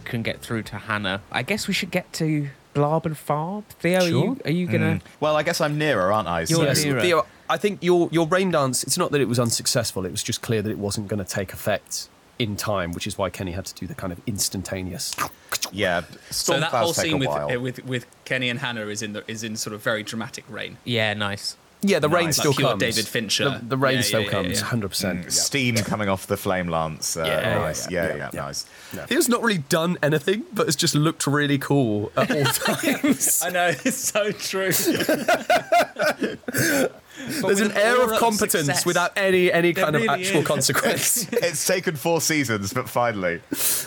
[0.05, 1.23] can get through to Hannah.
[1.32, 3.63] I guess we should get to Blarb and Farb.
[3.79, 5.05] Theo, are you, are you going to.
[5.19, 6.41] Well, I guess I'm nearer, aren't I?
[6.41, 7.01] You're So- nearer.
[7.01, 8.84] Theo, I think your your rain dance.
[8.84, 10.05] It's not that it was unsuccessful.
[10.05, 12.07] It was just clear that it wasn't going to take effect
[12.38, 15.15] in time, which is why Kenny had to do the kind of instantaneous.
[15.71, 19.23] Yeah, So that whole scene with, uh, with with Kenny and Hannah is in the
[19.27, 20.77] is in sort of very dramatic rain.
[20.84, 21.57] Yeah, nice.
[21.84, 22.79] Yeah, the rain still Like comes.
[22.79, 23.49] David Fincher.
[23.59, 24.65] The, the rain Yeah, still yeah, yeah, comes, yeah.
[24.65, 25.34] hundred percent.
[25.34, 27.17] Steam coming off the flame lance.
[27.17, 27.89] Uh, Yeah, nice.
[27.89, 28.41] yeah, Yeah, yeah, yeah, yeah.
[28.41, 28.63] nice.
[29.07, 32.43] Theo's not really done anything, but it's just looked really cool at all
[32.75, 33.41] times.
[33.43, 34.71] I know it's so true.
[37.41, 40.47] There's an air of competence without any any There kind of actual is.
[40.47, 41.27] consequence.
[41.34, 43.41] it's taken four seasons, but finally.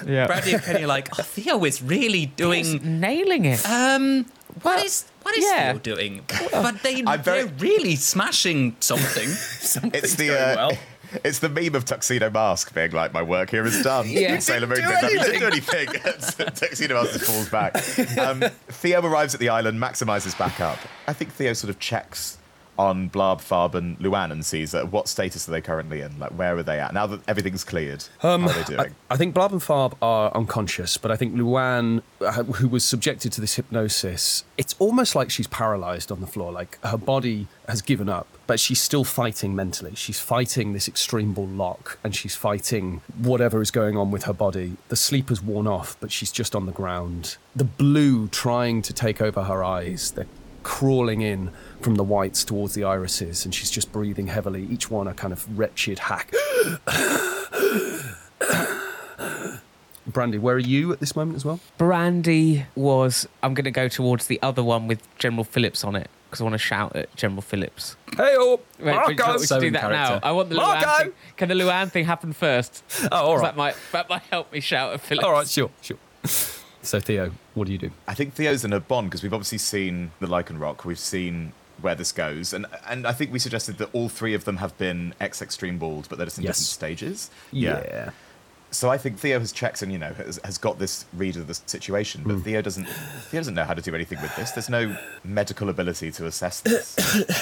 [0.07, 0.27] Yeah.
[0.27, 3.01] Bradley and Kenny are like, oh, Theo is really doing.
[3.01, 3.65] nailing it.
[3.69, 4.27] Um,
[4.63, 5.73] what is what is yeah.
[5.73, 6.25] Theo doing?
[6.53, 9.29] But they I'm very- they're really smashing something.
[9.95, 10.79] It's the going uh, well.
[11.25, 14.39] it's the meme of tuxedo mask being like, "My work here is done." Yeah.
[14.39, 15.11] Sailor Moon do did nothing.
[15.11, 15.87] didn't do anything.
[16.55, 17.77] tuxedo mask falls back.
[18.19, 20.79] Um, Theo arrives at the island, maximizes backup.
[21.09, 22.39] I think Theo sort of checks
[22.77, 26.19] on Blab, Farb, and Luan and sees uh, what status are they currently in.
[26.19, 28.05] Like, where are they at now that everything's cleared?
[28.23, 28.95] Um, how are they doing?
[29.11, 33.33] I think Blab and Farb are unconscious, but I think Luan, uh, who was subjected
[33.35, 36.53] to this hypnosis, it's almost like she's paralyzed on the floor.
[36.53, 39.95] Like her body has given up, but she's still fighting mentally.
[39.95, 44.33] She's fighting this extreme ball lock, and she's fighting whatever is going on with her
[44.33, 44.77] body.
[44.89, 47.37] The sleep has worn off, but she's just on the ground.
[47.57, 50.11] The blue trying to take over her eyes.
[50.13, 50.27] They're
[50.63, 54.67] crawling in from the whites towards the irises, and she's just breathing heavily.
[54.71, 56.33] Each one a kind of wretched hack.
[60.11, 61.61] Brandi, where are you at this moment as well?
[61.79, 63.27] Brandi was.
[63.43, 66.45] I'm going to go towards the other one with General Phillips on it because I
[66.45, 67.97] want to shout at General Phillips.
[68.17, 69.33] Hey, oh, Wait, we, Marco!
[69.33, 70.21] we should So do in that now.
[70.23, 71.05] I want the Marco!
[71.05, 71.13] Thing.
[71.37, 72.83] Can the Luan thing happen first?
[73.11, 73.49] Oh, all 'Cause right.
[73.49, 75.25] That might that might help me shout at Phillips.
[75.25, 75.97] All right, sure, sure.
[76.83, 77.91] So, Theo, what do you do?
[78.07, 80.85] I think Theo's in a bond because we've obviously seen the Lycanroc.
[80.85, 84.45] We've seen where this goes, and and I think we suggested that all three of
[84.45, 86.59] them have been ex extreme balled, but they're just in Yes.
[86.59, 87.31] different stages.
[88.75, 91.47] So I think Theo has checked and you know has, has got this read of
[91.47, 94.51] the situation, but Theo doesn't Theo doesn't know how to do anything with this.
[94.51, 96.97] There's no medical ability to assess this.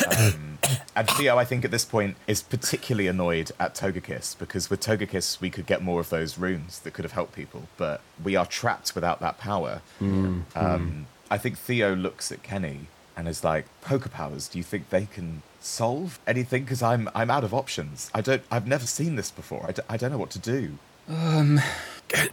[0.06, 0.58] Um,
[0.94, 5.40] and Theo, I think at this point is particularly annoyed at Togekiss because with Togekiss
[5.40, 8.46] we could get more of those runes that could have helped people, but we are
[8.46, 9.80] trapped without that power.
[10.00, 14.48] Um, I think Theo looks at Kenny and is like, "Poker powers.
[14.48, 18.10] Do you think they can?" Solve anything because I'm I'm out of options.
[18.12, 18.42] I don't.
[18.50, 19.64] I've never seen this before.
[19.68, 20.76] I, d- I don't know what to do.
[21.08, 21.60] Um,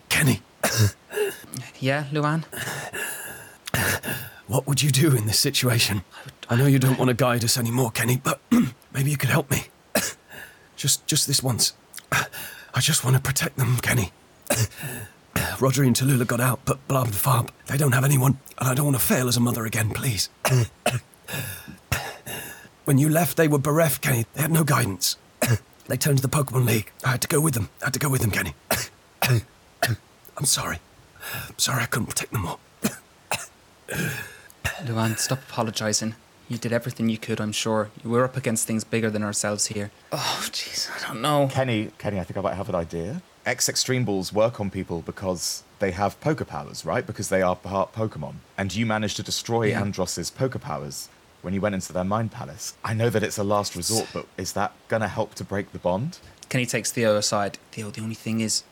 [0.09, 0.41] Kenny,
[1.79, 2.45] yeah, Luan.
[4.47, 6.03] What would you do in this situation?
[6.49, 8.39] I know you don't want to guide us anymore, Kenny, but
[8.93, 9.65] maybe you could help me.
[10.75, 11.73] Just, just this once.
[12.11, 14.13] I just want to protect them, Kenny.
[15.59, 18.73] Roger and Tallulah got out, but Blab and Farb, they don't have anyone, and I
[18.75, 20.29] don't want to fail as a mother again, please.
[22.85, 24.25] when you left, they were bereft, Kenny.
[24.33, 25.17] They had no guidance.
[25.89, 26.91] They turned to the Pokemon League.
[27.03, 27.69] I had to go with them.
[27.81, 28.53] I had to go with them, Kenny.
[30.37, 30.79] I'm sorry.
[31.49, 32.59] I'm sorry I couldn't protect them all.
[34.87, 36.15] Luan, stop apologising.
[36.47, 37.89] You did everything you could, I'm sure.
[38.03, 39.91] We're up against things bigger than ourselves here.
[40.11, 41.47] Oh, jeez, I don't know.
[41.51, 43.21] Kenny, Kenny, I think I might have an idea.
[43.45, 47.05] X Extreme Balls work on people because they have poker powers, right?
[47.05, 48.35] Because they are part Pokemon.
[48.57, 49.81] And you managed to destroy Yeah.
[49.81, 51.09] Andross's poker powers
[51.41, 52.75] when you went into their mind palace.
[52.83, 55.71] I know that it's a last resort, but is that going to help to break
[55.71, 56.19] the bond?
[56.49, 57.57] Kenny takes Theo aside.
[57.71, 58.63] Theo, the only thing is,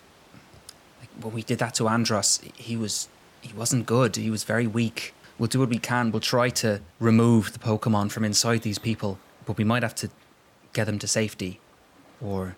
[0.99, 3.07] like, when we did that to Andros, he was
[3.41, 4.15] he wasn't good.
[4.15, 5.13] He was very weak.
[5.37, 6.11] We'll do what we can.
[6.11, 10.09] We'll try to remove the Pokemon from inside these people, but we might have to
[10.73, 11.59] get them to safety,
[12.19, 12.55] or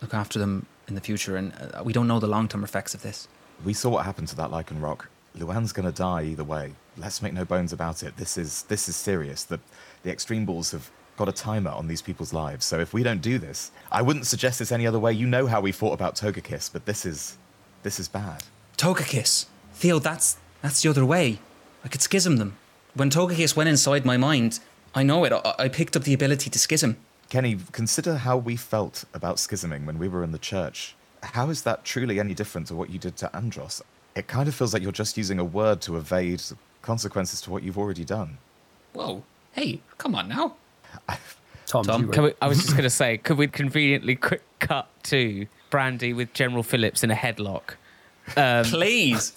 [0.00, 1.36] look after them in the future.
[1.36, 3.28] And uh, we don't know the long term effects of this.
[3.64, 5.06] We saw what happened to that Lycanroc.
[5.36, 6.72] Luan's going to die either way.
[6.96, 8.16] Let's make no bones about it.
[8.16, 9.44] This is this is serious.
[9.44, 9.60] The
[10.02, 12.64] the Extreme Balls have got a timer on these people's lives.
[12.64, 15.12] So if we don't do this, I wouldn't suggest this any other way.
[15.12, 17.38] You know how we fought about Togekiss, but this is
[17.82, 18.44] this is bad.
[18.76, 19.46] Togekiss.
[19.74, 21.38] Theo, that's that's the other way.
[21.84, 22.56] I could schism them.
[22.94, 24.60] When Togekiss went inside my mind,
[24.94, 25.32] I know it.
[25.32, 26.98] I, I picked up the ability to schism.
[27.30, 30.94] Kenny, consider how we felt about schisming when we were in the church.
[31.22, 33.80] How is that truly any different to what you did to Andros?
[34.14, 36.42] It kind of feels like you're just using a word to evade
[36.82, 38.38] consequences to what you've already done.
[38.92, 39.22] Whoa.
[39.52, 40.56] Hey, come on now.
[41.66, 44.88] Tom, Tom, Can we, I was just going to say, could we conveniently quick cut
[45.04, 47.74] to Brandi with General Phillips in a headlock?
[48.36, 49.32] Um, Please.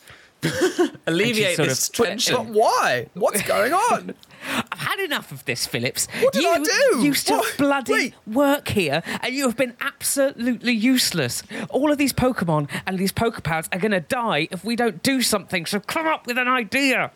[1.07, 2.35] Alleviate this of tension.
[2.35, 3.07] But why?
[3.13, 4.13] What's going on?
[4.71, 6.07] I've had enough of this, Phillips.
[6.21, 6.99] What did you I do?
[7.03, 7.57] used to What?
[7.57, 8.13] bloody Wait.
[8.27, 11.41] work here, and you have been absolutely useless.
[11.69, 15.21] All of these Pokemon and these Pokepads are going to die if we don't do
[15.21, 15.65] something.
[15.65, 17.11] So come up with an idea.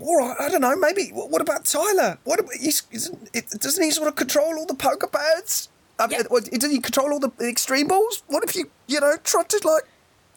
[0.00, 0.76] All right, I don't know.
[0.76, 1.08] Maybe.
[1.10, 2.18] What about Tyler?
[2.24, 5.68] What about, he's, isn't, it, doesn't he sort of control all the poker pads?
[5.98, 6.40] I mean, Yeah.
[6.58, 8.22] doesn't he control all the extreme balls?
[8.28, 9.82] What if you, you know, tried to like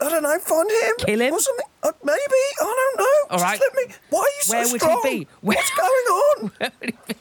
[0.02, 0.92] I don't know, find him.
[1.06, 1.34] Kill him?
[1.34, 1.66] Or something.
[1.84, 2.20] Uh, maybe.
[2.62, 3.06] I don't know.
[3.30, 3.60] All Just right.
[3.60, 3.96] let me.
[4.10, 5.28] Why are you so Where would he be?
[5.42, 6.52] Where- What's going on?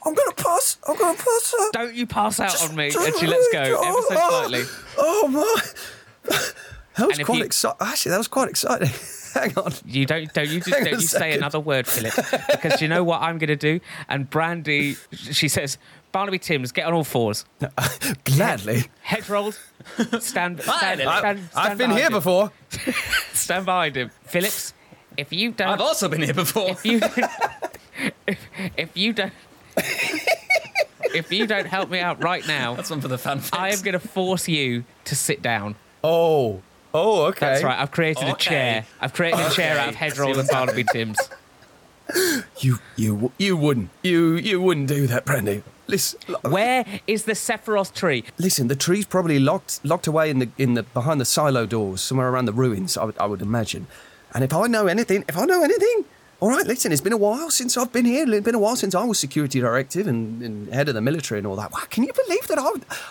[0.06, 0.78] I'm going to pass.
[0.88, 1.70] I'm going to pass her.
[1.72, 2.90] Don't you pass out on me.
[2.90, 4.64] Just And she lets go ever so oh, slightly.
[4.98, 6.36] Oh, my.
[6.96, 7.76] That was quite you- exciting.
[7.80, 8.90] Actually, that was quite exciting.
[9.34, 9.72] Hang on.
[9.86, 12.12] You don't don't you just don't you say another word, Philip,
[12.50, 13.78] because you know what I'm going to do.
[14.08, 14.98] And Brandi,
[15.32, 15.78] she says,
[16.10, 17.44] Barnaby Timms, get on all fours,
[18.24, 18.82] Gladly.
[19.02, 19.58] head rolled,
[19.96, 21.18] stand stand, Hi, stand, Lily.
[21.18, 22.12] stand, I've been here him.
[22.12, 22.52] before.
[23.32, 24.74] Stand behind him, Phillips.
[25.16, 26.70] If you don't, I've also been here before.
[26.70, 27.00] if you
[28.26, 28.38] if,
[28.76, 29.32] if you don't
[31.14, 33.50] if you don't help me out right now, That's one for the fanfics.
[33.58, 35.74] I am going to force you to sit down.
[36.04, 36.62] Oh.
[36.92, 37.46] Oh, okay.
[37.46, 37.78] That's right.
[37.78, 38.84] I've created a chair.
[39.00, 40.08] I've created a chair out of Okay.
[40.10, 41.18] Headroll and Barnaby Timms.
[42.58, 43.90] You you you wouldn't.
[44.02, 45.62] You you wouldn't do that, Brandi.
[45.90, 48.24] Listen, Where is the Sephiroth tree?
[48.38, 48.68] listen.
[48.68, 52.28] The tree's probably locked locked away in the in the behind the silo doors, somewhere
[52.30, 52.96] around the ruins.
[52.96, 53.86] I would I would imagine.
[54.34, 56.04] And if I know anything, if I know anything,
[56.38, 56.66] all right.
[56.66, 58.24] Listen, it's been a while since I've been here.
[58.32, 61.38] It's been a while since I was security directive and, and head of the military
[61.38, 61.70] and all that.
[61.72, 62.70] Wow, can you believe that I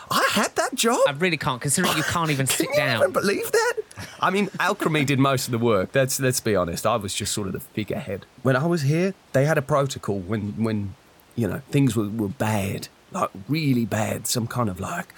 [0.10, 1.00] I had that job?
[1.08, 3.12] I really can't, considering you can't even sit Can you even down.
[3.12, 3.74] believe that?
[4.22, 5.90] I mean, Alchemy did most of the work.
[5.94, 6.86] Let's let's be honest.
[6.86, 8.26] I was just sort of the figurehead.
[8.44, 10.96] When I was here, they had a protocol when when
[11.36, 14.28] you know things were, were bad, like really bad.
[14.28, 15.14] Some kind of like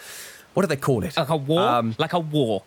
[0.54, 1.16] what do they call it?
[1.16, 1.62] Like a war?
[1.62, 2.64] Um, like a war.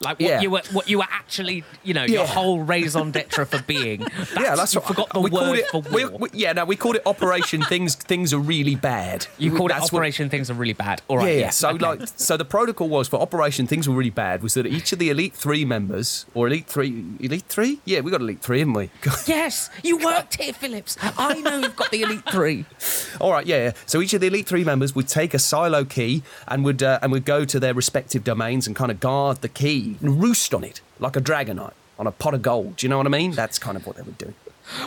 [0.00, 0.40] Like what yeah.
[0.40, 4.00] you were, what you were actually, you know, your whole raison d'etre for being.
[4.00, 5.66] That's, yeah, that's what forgot the we called word it.
[5.68, 6.18] for we- war.
[6.18, 7.94] we- yeah, no, we called it Operation Things.
[7.94, 9.26] Things are really bad.
[9.38, 11.02] you called it That's what- Operation Things Are Really Bad.
[11.08, 11.26] All right.
[11.28, 11.40] yeah, Yeah.
[11.40, 11.50] yeah.
[11.50, 11.86] So okay.
[11.86, 14.98] like, so the protocol was for Operation Things Were Really Bad was that each of
[14.98, 18.74] the Elite Three members, or Elite Three, Elite Three, yeah, we got Elite Three, haven't
[18.74, 18.90] we?
[19.26, 20.96] Yes, you worked here, Phillips.
[21.02, 22.64] I know you've got the Elite Three.
[23.20, 23.72] All right, yeah, yeah.
[23.86, 26.98] So each of the elite three members would take a silo key and would uh,
[27.02, 30.52] and would go to their respective domains and kind of guard the key and roost
[30.54, 32.76] on it like a dragonite on a pot of gold.
[32.76, 33.32] Do you know what I mean?
[33.32, 34.34] That's kind of what they would do.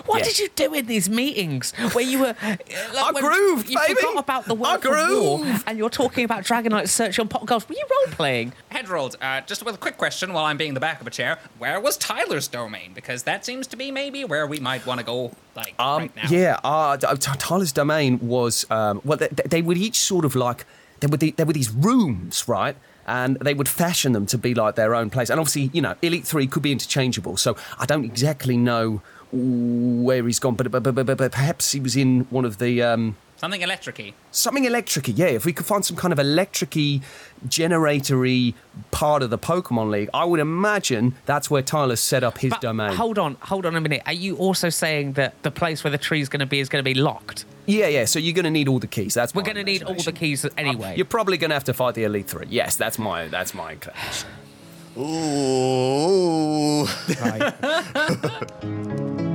[0.06, 0.26] What Yeah.
[0.26, 2.36] did you do in these meetings where you were?
[2.44, 2.58] uh,
[2.94, 3.94] Like when grooved, You baby.
[3.96, 5.64] forgot about the I word war, grooved.
[5.66, 7.68] and you're talking about Dragonite search on pot goals.
[7.70, 8.52] Were you role playing?
[8.74, 11.40] Headrolled, uh, just with a quick question while I'm being the back of a chair.
[11.60, 12.92] Where was Tyler's domain?
[12.94, 16.16] Because that seems to be maybe where we might want to go, like, Um, right
[16.18, 16.30] now.
[16.30, 20.36] yeah, uh, T- T- Tyler's domain was um, well, they, they would each sort of
[20.36, 20.66] like
[21.00, 22.76] there were the, there were these rooms, right?
[23.10, 25.30] And they would fashion them to be like their own place.
[25.30, 27.38] And obviously, you know, Elite Three could be interchangeable.
[27.38, 29.02] So I don't exactly know
[29.32, 33.16] where he's gone, but but, but, but, perhaps he was in one of the um,
[33.40, 34.12] Something electric-y.
[34.32, 35.14] something electricy.
[35.16, 37.02] Yeah, if we could find some kind of electricy,
[37.48, 38.54] generatory
[38.92, 42.62] part of the Pokemon League, I would imagine that's where Tyler's set up his But
[42.62, 42.94] domain.
[42.94, 44.02] Hold on, hold on a minute.
[44.06, 46.68] Are you also saying that the place where the tree is going to be is
[46.68, 47.46] going to be locked?
[47.70, 48.06] Yeah, yeah.
[48.06, 49.14] So you're going to need all the keys.
[49.14, 50.96] That's We're going to need all the keys anyway.
[50.96, 52.48] You're probably going to have to fight the Elite Three.
[52.50, 54.30] Yes, that's my that's my inclination.
[54.98, 56.86] Ooh.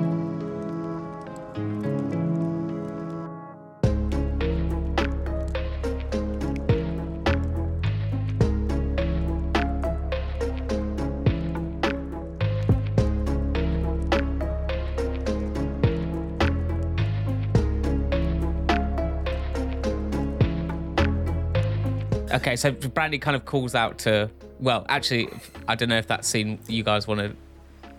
[22.34, 24.28] Okay, so Brandi kind of calls out to.
[24.58, 25.28] Well, actually,
[25.68, 27.36] I don't know if that scene you guys want to.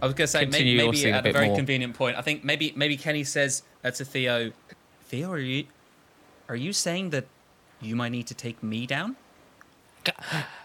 [0.01, 1.55] I was going to say maybe, maybe scene a at a very more.
[1.55, 2.17] convenient point.
[2.17, 4.51] I think maybe maybe Kenny says uh, to Theo,
[5.05, 5.65] Theo, are you
[6.49, 7.25] are you saying that
[7.81, 9.15] you might need to take me down?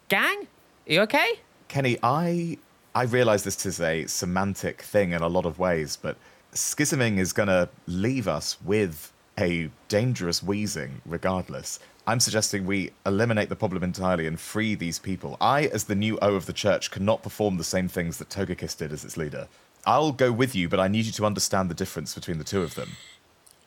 [0.09, 0.49] Gang,
[0.87, 1.39] you okay?
[1.69, 2.59] Kenny, I
[2.95, 6.17] I realize this is a semantic thing in a lot of ways, but
[6.53, 11.79] schisming is going to leave us with a dangerous wheezing regardless.
[12.11, 15.37] I'm suggesting we eliminate the problem entirely and free these people.
[15.41, 18.77] I, as the new O of the church, cannot perform the same things that Togekiss
[18.77, 19.47] did as its leader.
[19.87, 22.63] I'll go with you, but I need you to understand the difference between the two
[22.63, 22.97] of them.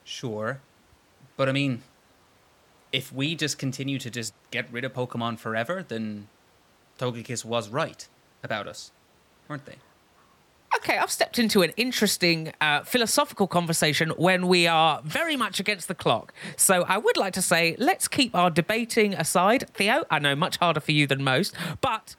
[0.04, 0.60] Sure,
[1.38, 1.84] but I mean,
[2.92, 6.28] if we just continue to just get rid of Pokemon forever, then
[7.00, 8.06] Togekiss was right
[8.44, 8.92] about us,
[9.48, 9.78] weren't they?
[10.78, 15.88] Okay, I've stepped into an interesting uh, philosophical conversation when we are very much against
[15.88, 16.34] the clock.
[16.58, 19.70] So I would like to say, let's keep our debating aside.
[19.74, 22.16] Theo, I know much harder for you than most, but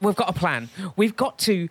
[0.00, 0.68] we've got a plan.
[0.96, 1.68] We've got to,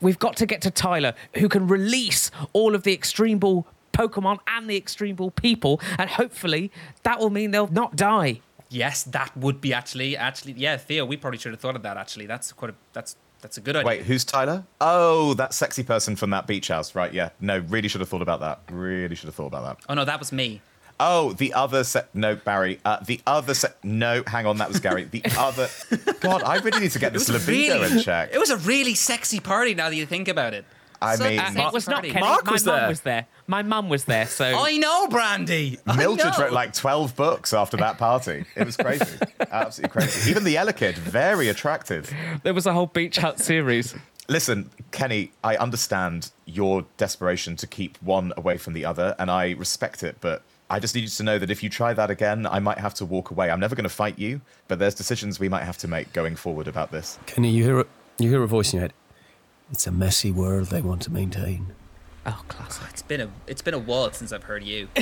[0.00, 4.40] we've got to get to Tyler, who can release all of the extreme ball Pokemon
[4.46, 6.70] and the extreme ball people, and hopefully
[7.04, 8.40] that will mean they'll not die.
[8.68, 11.06] Yes, that would be actually actually yeah, Theo.
[11.06, 11.96] We probably should have thought of that.
[11.96, 13.16] Actually, that's quite a that's
[13.46, 13.86] that's a good idea.
[13.86, 14.64] Wait, who's Tyler?
[14.80, 17.12] Oh, that sexy person from that beach house, right?
[17.14, 17.28] Yeah.
[17.40, 18.60] No, really should have thought about that.
[18.72, 19.84] Really should have thought about that.
[19.88, 20.62] Oh no, that was me.
[20.98, 22.12] Oh, the other set.
[22.12, 22.80] No, Barry.
[22.84, 23.76] Uh, the other set.
[23.84, 25.04] No, hang on, that was Gary.
[25.04, 25.68] The other.
[26.18, 28.30] God, I really need to get this libido in check.
[28.32, 29.74] It was a really sexy party.
[29.74, 30.64] Now that you think about it.
[31.02, 32.02] I Such mean- a Uh, It was not.
[32.04, 32.20] Kenny.
[32.20, 32.88] Mark My was mum there.
[32.88, 33.26] was there.
[33.46, 34.26] My mum was there.
[34.26, 35.78] So I know, Brandi.
[35.86, 36.44] I Mildred know.
[36.44, 38.44] wrote like 12 books after that party.
[38.56, 39.04] It was crazy.
[39.50, 40.30] Absolutely crazy.
[40.30, 42.12] Even the Elekid, very attractive.
[42.42, 43.94] there was a whole beach hut series.
[44.28, 49.52] Listen, Kenny, I understand your desperation to keep one away from the other, and I
[49.52, 52.44] respect it, but I just need you to know that if you try that again,
[52.44, 53.52] I might have to walk away.
[53.52, 56.34] I'm never going to fight you, but there's decisions we might have to make going
[56.34, 57.20] forward about this.
[57.26, 57.86] Kenny, you hear a,
[58.18, 58.92] you hear a voice in your head.
[59.70, 61.68] It's a messy world they want to maintain.
[62.24, 62.86] Oh, classic.
[62.90, 64.88] It's been a it's been a while since I've heard you.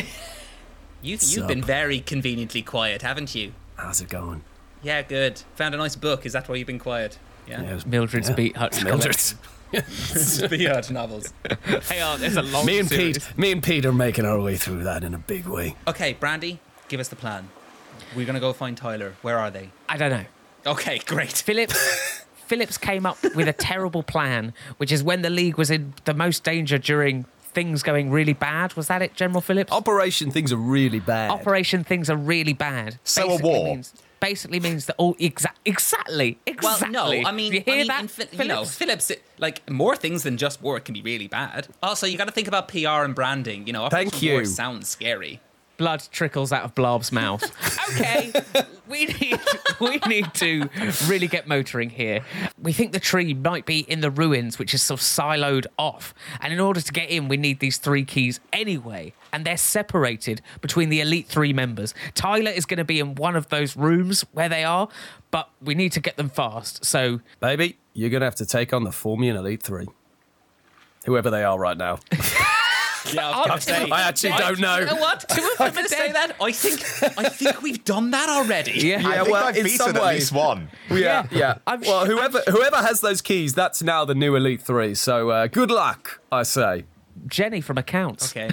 [1.03, 1.37] You Sup?
[1.37, 3.53] you've been very conveniently quiet, haven't you?
[3.77, 4.43] How's it going?
[4.83, 5.43] Yeah, good.
[5.57, 6.25] Found a nice book.
[6.25, 7.19] Is that why you've been quiet?
[7.47, 7.61] Yeah.
[7.61, 8.35] it was- Mildred's yeah.
[8.35, 8.81] Beat Hut.
[8.85, 9.35] Mildred's.
[10.49, 11.35] Beard novels.
[11.89, 13.19] Hey, oh, there's a long Me and series.
[13.19, 15.77] Pete, me and Pete are making our way through that in a big way.
[15.87, 16.59] Okay, Brandi,
[16.89, 17.51] give us the plan.
[18.17, 19.15] We're gonna go find Tyler.
[19.21, 19.69] Where are they?
[19.91, 20.25] I don't know.
[20.67, 21.33] Okay, great.
[21.33, 22.14] Phillips
[22.47, 26.15] Phillips came up with a terrible plan, which is when the league was in the
[26.15, 28.75] most danger during things going really bad.
[28.75, 29.73] Was that it, General Phillips?
[29.73, 31.31] Operation things are really bad.
[31.31, 32.99] Operation things are really bad.
[33.05, 33.65] So a Basically war.
[33.67, 37.87] Means, basically means that all exa- exactly Well, no, I mean, you hear I mean,
[37.89, 38.01] that?
[38.03, 38.77] in Phil- you know, Phillips?
[38.77, 41.69] Phillips, it- like more things than just war can be really bad.
[41.83, 43.67] Also, you got to think about PR and branding.
[43.67, 44.47] You know, Thank Operation War you.
[44.47, 45.41] sounds scary.
[45.77, 47.43] Blood trickles out of Blob's mouth.
[47.91, 48.33] okay,
[48.89, 49.41] we need
[49.81, 50.69] we need to
[51.07, 52.25] really get motoring here.
[52.61, 56.15] We think the tree might be in the ruins, which is sort of siloed off.
[56.41, 59.13] And in order to get in, we need these three keys anyway.
[59.33, 61.95] And they're separated between the elite three members.
[62.15, 64.89] Tyler is going to be in one of those rooms where they are,
[65.31, 66.85] but we need to get them fast.
[66.85, 69.87] So Baby, you're going to have to take on the Formian Elite Three.
[71.07, 71.99] Whoever they are right now.
[73.13, 73.91] Yeah, I was gonna say.
[73.91, 74.79] I actually don't know.
[74.79, 75.25] You know what?
[75.61, 76.37] I'm going to say that.
[76.41, 78.73] I think I think we've done that already.
[78.73, 80.21] yeah, I think well, I've in beaten some at ways.
[80.21, 80.69] least one.
[80.91, 81.59] Yeah, yeah.
[81.67, 84.95] I'm well, sh- whoever whoever has those keys, that's now the new Elite Three.
[84.95, 86.85] So uh, good luck, I say.
[87.27, 88.33] Jenny from accounts.
[88.33, 88.51] Okay.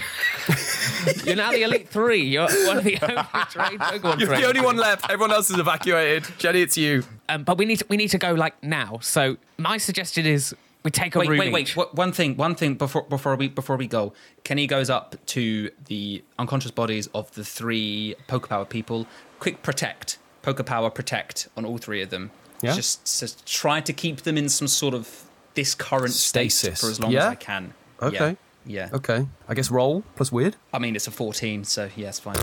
[1.26, 2.22] You're now the elite three.
[2.22, 3.16] You're one of the only
[3.50, 5.10] trained Pokemon You're the only one left.
[5.10, 6.26] Everyone else is evacuated.
[6.38, 7.04] Jenny, it's you.
[7.28, 9.00] Um, but we need to, we need to go like now.
[9.02, 11.62] So my suggestion is we take a Wait, room wait, wait.
[11.62, 11.76] each.
[11.78, 14.14] What- One thing, one thing before before we before we go.
[14.44, 19.06] Kenny goes up to the unconscious bodies of the three Pokepower people.
[19.40, 22.32] Quick protect, Pokepower protect on all three of them.
[22.62, 22.76] Yeah.
[22.76, 25.24] Just, just try to keep them in some sort of
[25.56, 26.82] this current state Stasis.
[26.82, 27.20] for as long Yeah?
[27.28, 27.74] as I can.
[28.02, 28.38] Okay.
[28.68, 28.88] Yeah.
[28.90, 28.96] yeah.
[28.96, 29.26] Okay.
[29.50, 30.56] I guess roll plus weird.
[30.72, 32.36] I mean, it's a 14, so yeah, it's fine.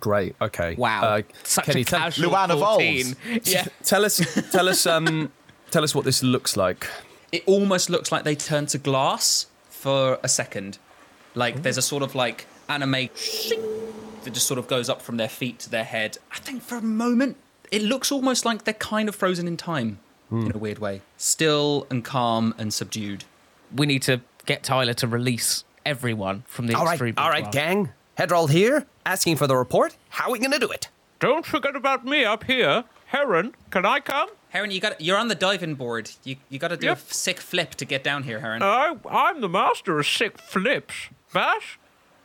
[0.00, 0.34] Great.
[0.40, 0.74] Okay.
[0.76, 3.16] Wow, Uh, such Kenny, a tell- casual Luana 14.
[3.44, 4.16] Yeah, tell us,
[4.50, 5.30] tell us, um,
[5.70, 6.86] tell us what this looks like.
[7.32, 10.78] It almost looks like they turn to glass for a second.
[11.34, 13.08] Like there's a sort of like anime
[14.24, 16.18] that just sort of goes up from their feet to their head.
[16.32, 17.36] I think for a moment
[17.70, 19.98] it looks almost like they're kind of frozen in time
[20.30, 21.02] in a weird way.
[21.16, 23.24] Still and calm and subdued.
[23.74, 27.14] we need to get Tyler to release everyone from the All right, extreme.
[27.16, 27.90] all right, gang.
[28.18, 29.96] Headroll here, asking for the report.
[30.08, 30.88] How are we going to do it?
[31.20, 33.54] Don't forget about me up here, Heron.
[33.70, 34.28] Can I come?
[34.50, 36.10] Heron, you got you're on the diving board.
[36.24, 36.96] You you got to do Yep.
[36.96, 38.62] a f- sick flip to get down here, Heron.
[38.62, 40.94] I, I'm the master of sick flips.
[41.32, 41.78] Bash,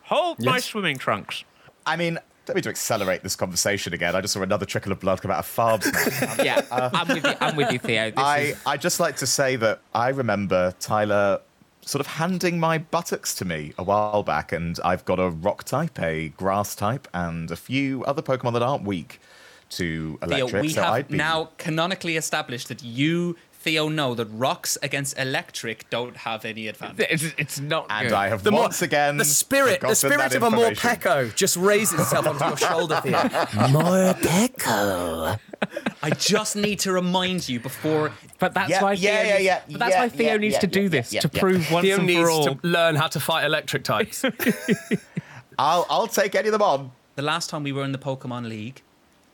[0.03, 1.43] hold my swimming trunks.
[1.85, 4.15] I mean, don't mean to accelerate this conversation again.
[4.15, 6.39] I just saw another trickle of blood come out of Farb's mouth.
[6.45, 7.33] Yeah, I'm with you.
[7.41, 8.11] I'm with you, Theo.
[8.11, 11.41] This I, is, I just like to say that I remember Tyler
[11.83, 15.63] sort of handing my buttocks to me a while back, and I've got a rock
[15.63, 19.19] type, a grass type, and a few other Pokemon that aren't weak
[19.71, 20.61] to Theo, electric.
[20.63, 25.17] we so have I'd be now canonically established that you, Theo, know that rocks against
[25.19, 27.07] electric don't have any advantage.
[27.09, 28.13] it's, it's not and good.
[28.15, 30.89] I have The more- once again the spirit, the forgotten spirit of a information.
[30.89, 33.11] Morpeko just raises itself onto your shoulder, Theo.
[34.11, 35.39] Morpeko.
[36.03, 38.11] I just need to remind you before.
[38.39, 40.53] But that's Yeah, why Theo yeah, needs, yeah, but that's yeah, why Theo yeah, needs
[40.55, 41.39] yeah, to do yeah, this yeah, to yeah.
[41.39, 42.45] prove once Theo and needs for all.
[42.55, 44.25] to learn how to fight electric types.
[45.59, 46.91] I'll I'll take any of them on.
[47.15, 48.81] The last time we were in the Pokemon League,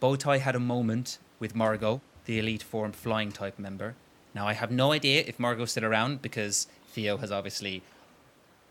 [0.02, 3.95] Bowtie had a moment with Margot, the Elite Four flying type member.
[4.34, 7.82] Now, I have no idea if Margot's still around because Theo has obviously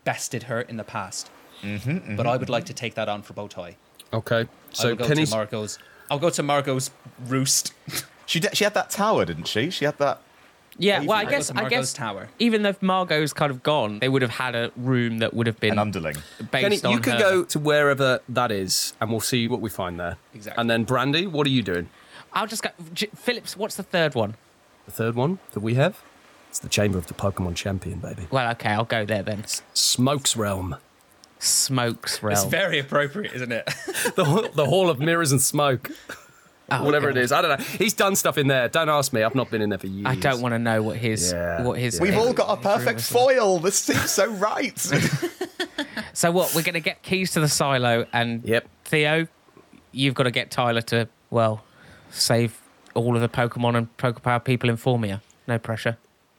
[0.03, 1.29] bested her in the past.
[1.61, 3.75] Mm-hmm, But I would like to take that on for Bowtie.
[4.13, 5.79] okay, I so will go Kenny's to Margot's.
[6.09, 6.91] I'll go to Margot's
[7.27, 7.73] roost.
[8.25, 9.69] She did, she had that tower, didn't she?
[9.69, 10.21] She had that.
[10.79, 12.29] Yeah, well, I Margot's- guess I Margot's guess tower.
[12.39, 15.59] even though Margot's kind of gone, they would have had a room that would have
[15.59, 16.15] been An underling.
[16.51, 17.19] based Kenny, on you could her.
[17.19, 20.17] go to wherever that is, and we'll see what we find there.
[20.35, 20.61] Exactly.
[20.61, 21.89] And then Brandi, what are you doing?
[22.33, 22.69] I'll just go.
[22.93, 24.35] J- Phillips, what's the third one?
[24.85, 25.99] The third one that we have,
[26.49, 28.27] it's the Chamber of the Pokemon Champion, baby.
[28.29, 29.45] Well, okay, I'll go there then.
[29.73, 30.75] Smoke's Realm.
[31.39, 32.33] smokes realm.
[32.33, 33.65] It's very appropriate, isn't it?
[34.15, 35.91] the, the Hall of Mirrors and Smoke.
[36.69, 37.17] Oh, Whatever God.
[37.17, 37.31] it is.
[37.31, 37.65] I don't know.
[37.77, 38.67] He's done stuff in there.
[38.67, 39.23] Don't ask me.
[39.23, 40.05] I've not been in there for years.
[40.05, 41.61] I don't want to know what his Yeah.
[41.63, 41.99] what his.
[42.01, 43.59] We've all got a perfect foil.
[43.59, 44.77] This seems so right.
[46.13, 46.55] So what?
[46.55, 48.67] We're going to get keys to the silo, and Yep.
[48.85, 49.27] Theo,
[49.91, 51.63] you've got to get Tyler to well
[52.09, 52.59] save
[52.95, 55.21] all of the Pokemon and Pokepower people in Formia.
[55.47, 55.97] No pressure.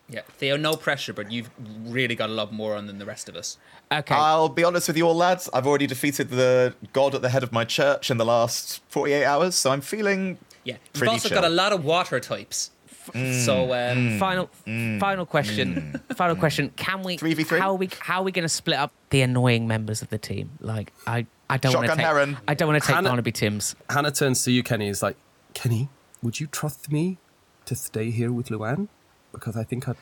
[0.09, 1.51] Yeah, Theo, no pressure, but you've
[1.87, 3.59] really got a lot more on than the rest of us.
[3.93, 4.15] Okay.
[4.15, 5.49] I'll be honest with you all, lads.
[5.53, 9.25] I've already defeated the god at the head of my church in the last 48
[9.25, 11.41] hours, so I'm feeling Yeah, you've Pretty also chill.
[11.41, 12.71] got a lot of water types.
[13.15, 15.99] Mm, so, um, mm, final mm, final question.
[16.15, 16.71] Final question.
[16.77, 17.59] Can we 3v3?
[17.59, 20.19] how are we how are we going to split up the annoying members of the
[20.19, 20.51] team?
[20.61, 22.37] Like I I don't want to Shotgun take Heron.
[22.47, 23.75] I don't want to take Hannah- Barnaby Tim's.
[23.89, 24.89] Hannah turns to you, Kenny.
[24.89, 25.17] Is like,
[25.55, 25.89] Kenny,
[26.23, 27.17] would you trust me
[27.65, 28.89] to stay here with Luann?
[29.33, 29.97] Because I think I'd.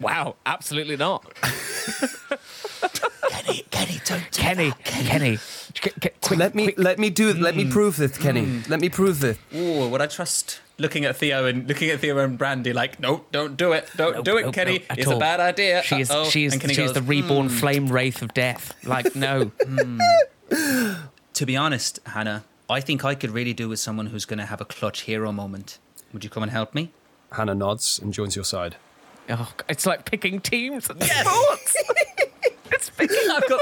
[0.00, 1.24] Wow, absolutely not.
[3.28, 5.38] Kenny, Kenny, don't Kenny, Kenny,
[5.74, 6.78] K- K- quick, let me quick.
[6.78, 7.70] let me do let me mm.
[7.70, 8.44] prove this, Kenny.
[8.44, 8.68] Mm.
[8.68, 9.38] Let me prove this.
[9.54, 13.24] ooh, would I trust looking at Theo and looking at Theo and Brandi like, no,
[13.30, 14.78] don't do it, don't Nope, do it, nope, Kenny.
[14.80, 15.16] nope, it's all.
[15.16, 15.82] a bad idea.
[15.82, 16.28] She is Uh-oh.
[16.28, 17.54] she is And Kenny she is the reborn hmm.
[17.54, 18.74] flame wraith of death.
[18.84, 19.52] Like no,
[21.34, 24.46] To be honest, Hannah, I think I could really do with someone who's going to
[24.46, 25.78] have a clutch hero moment.
[26.12, 26.92] Would you come and help me?
[27.34, 28.76] Hannah nods and joins your side.
[29.30, 31.76] oh, it's like picking teams and sports.
[32.72, 33.30] it's picking.
[33.30, 33.60] I've got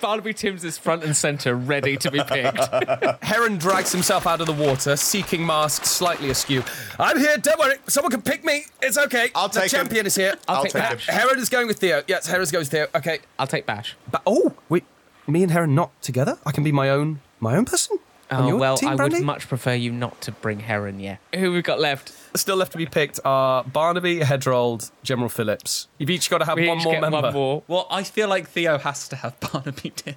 [0.00, 2.58] Barnaby Timms is front and center, ready to be picked.
[3.24, 6.62] Heron drags himself out of the water, seeking mask slightly askew.
[6.98, 7.36] I'm here.
[7.38, 7.76] Don't worry.
[7.88, 8.64] Someone can pick me.
[8.80, 9.28] It's okay.
[9.34, 9.78] I'll the take him.
[9.80, 10.34] champion is here.
[10.48, 11.00] I'll I'll take take that.
[11.00, 11.14] him.
[11.14, 12.02] Heron is going with Theo.
[12.06, 12.86] Yes, Heron goes with Theo.
[12.94, 13.18] Okay.
[13.38, 13.96] I'll take Bash.
[14.10, 14.84] But oh, wait.
[15.26, 16.38] Me and Heron not together?
[16.44, 17.98] I can be my own my own person.
[18.32, 19.12] On Oh your well, team, I Brandi?
[19.14, 20.98] would much prefer you not to bring Heron.
[21.00, 21.16] Yeah.
[21.34, 22.12] Who we've got left?
[22.34, 25.88] Still left to be picked are Barnaby, Hedrold, General Phillips.
[25.98, 27.20] You've each got to have We one each more get member.
[27.20, 27.62] One more.
[27.68, 30.14] Well, I feel like Theo has to have Barnaby Tim.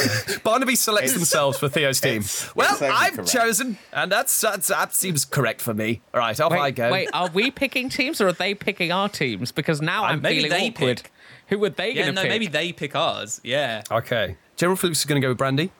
[0.44, 2.18] Barnaby selects themselves for Theo's team.
[2.18, 3.32] it's- Well, it's I've correct.
[3.32, 6.02] chosen, and that's, that's that seems correct for me.
[6.14, 6.90] All right, off I go.
[6.92, 9.50] wait, are we picking teams or are they picking our teams?
[9.52, 10.96] Because now Uh, I'm maybe feeling they awkward.
[11.02, 11.12] pick.
[11.48, 12.30] Who were they yeah, going to no, pick?
[12.30, 13.40] maybe they pick ours.
[13.44, 13.82] Yeah.
[13.90, 14.36] Okay.
[14.56, 15.70] General Phillips is going to go with Brandi.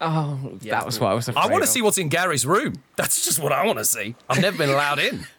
[0.00, 2.44] Oh, Yeah, that was what I was afraid I want to see what's in Gary's
[2.46, 2.82] room.
[2.96, 4.14] That's just what I want to see.
[4.28, 5.26] I've never been allowed in.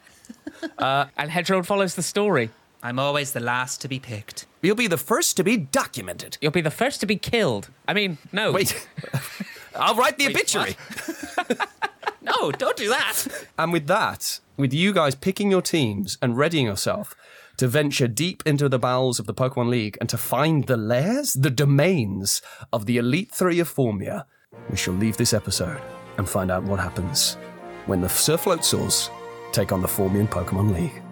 [0.78, 2.50] Uh, and Hedgeroad follows the story.
[2.82, 4.46] I'm always the last to be picked.
[4.62, 6.38] You'll be the first to be documented.
[6.40, 7.68] You'll be the first to be killed.
[7.86, 8.52] I mean, no.
[8.52, 8.88] Wait.
[9.76, 10.76] I'll write the Wait, obituary.
[12.22, 13.26] No, don't do that.
[13.56, 17.14] And with that, with you guys picking your teams and readying yourself
[17.58, 21.34] to venture deep into the bowels of the Pokemon League and to find the lairs,
[21.34, 22.42] the domains
[22.72, 24.24] of the Elite Three of Formia,
[24.70, 25.80] we shall leave this episode
[26.18, 27.34] and find out what happens
[27.86, 29.10] when the Sir Floatsaurs
[29.52, 31.02] take on the Formian Pokemon League.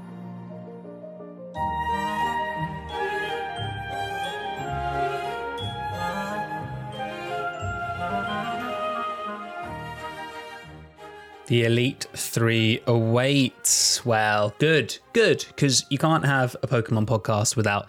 [11.46, 14.04] The Elite Three awaits.
[14.04, 17.86] Well, good, good, because you can't have a Pokemon podcast without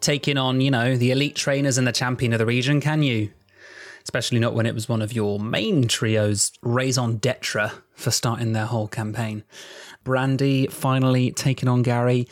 [0.00, 3.30] taking on, you know, the elite trainers and the champion of the region, can you?
[4.08, 8.64] Especially not when it was one of your main trios, Raison d'etre for starting their
[8.64, 9.44] whole campaign.
[10.02, 12.26] Brandi finally taking on Gary.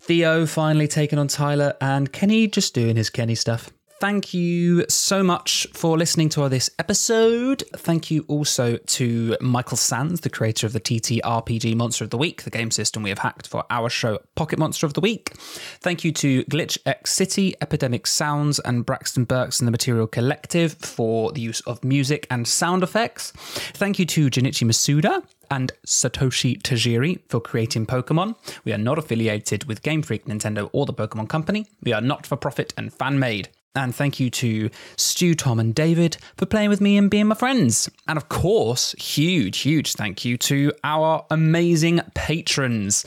[0.00, 3.70] Theo finally taking on Tyler, and Kenny just doing his Kenny stuff.
[4.00, 7.62] Thank you so much for listening to this episode.
[7.76, 12.16] Thank you also to Michael Sands, the creator of the TT RPG Monster of the
[12.16, 15.34] Week, the game system we have hacked for our show Pocket Monster of the Week.
[15.82, 20.72] Thank you to Glitch X City, Epidemic Sounds, and Braxton Burks and the Materia Collective
[20.80, 23.32] for the use of music and sound effects.
[23.32, 28.34] Thank you to Junichi Masuda and Satoshi Tajiri for creating Pokemon.
[28.64, 31.66] We are not affiliated with Game Freak, Nintendo, or the Pokemon Company.
[31.82, 33.50] We are not for profit and fan made.
[33.76, 37.36] And thank you to Stu, Tom, and David for playing with me and being my
[37.36, 37.88] friends.
[38.08, 43.04] And of course, huge, huge thank you to our amazing patrons.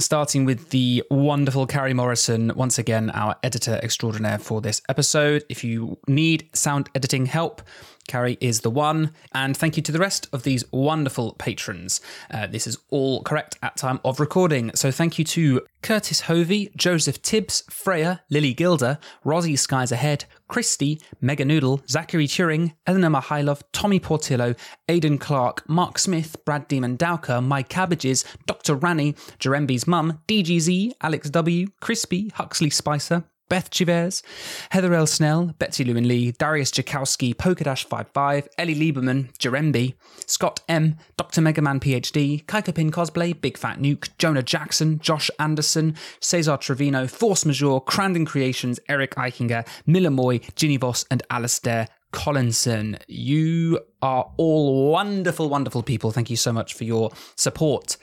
[0.00, 5.44] Starting with the wonderful Carrie Morrison, once again, our editor extraordinaire for this episode.
[5.50, 7.60] If you need sound editing help,
[8.08, 9.12] Carrie is the one.
[9.32, 12.00] And thank you to the rest of these wonderful patrons.
[12.30, 14.70] Uh, this is all correct at time of recording.
[14.74, 21.00] So thank you to Curtis Hovey, Joseph Tibbs, Freya, Lily Gilder, Rosie Skies Ahead, Christy,
[21.20, 24.54] Mega Noodle, Zachary Turing, Eleanor Mihailov, Tommy Portillo,
[24.88, 28.74] Aidan Clark, Mark Smith, Brad Demon Dowker, My Cabbages, Dr.
[28.74, 34.22] Rani, Jeremby's Mum, DGZ, Alex W, Crispy, Huxley Spicer, Beth Chivers,
[34.70, 35.06] Heather L.
[35.06, 39.94] Snell, Betsy Lewin Lee, Darius Jakowski, Polkadash55, Ellie Lieberman, Jeremby,
[40.26, 41.42] Scott M, Dr.
[41.42, 47.80] Megaman PhD, Kaikapin Cosplay, Big Fat Nuke, Jonah Jackson, Josh Anderson, Cesar Trevino, Force Majeure,
[47.80, 52.98] Crandon Creations, Eric Eichinger, Miller Moy, Ginny Voss, and Alistair Collinson.
[53.08, 56.12] You are all wonderful, wonderful people.
[56.12, 57.96] Thank you so much for your support.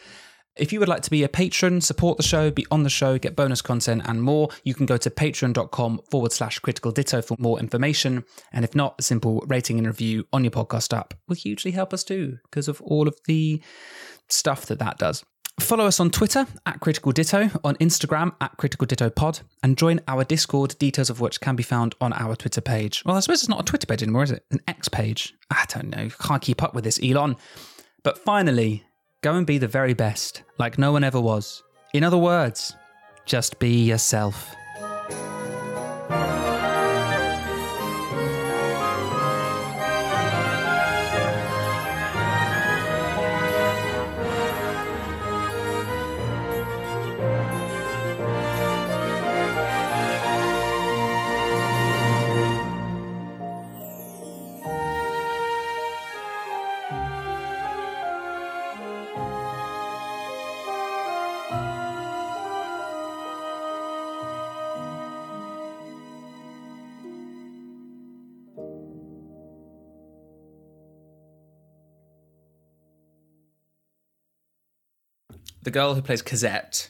[0.59, 3.17] If you would like to be a patron, support the show, be on the show,
[3.17, 7.37] get bonus content and more, you can go to patreon.com forward slash critical ditto for
[7.39, 8.25] more information.
[8.51, 11.93] And if not, a simple rating and review on your podcast app will hugely help
[11.93, 13.63] us too, because of all of the
[14.27, 15.23] stuff that that does.
[15.61, 20.01] Follow us on Twitter at Critical Ditto, on Instagram at Critical Ditto Pod, and join
[20.09, 23.01] our Discord, details of which can be found on our Twitter page.
[23.05, 24.43] Well, I suppose it's not a Twitter page anymore, is it?
[24.51, 25.33] An X page.
[25.49, 26.09] I don't know.
[26.21, 27.37] Can't keep up with this, Elon.
[28.03, 28.83] But finally,
[29.21, 31.63] go and be the very best, like no one ever was.
[31.93, 32.75] In other words,
[33.25, 34.55] just be yourself.
[75.61, 76.89] The girl who plays Cosette,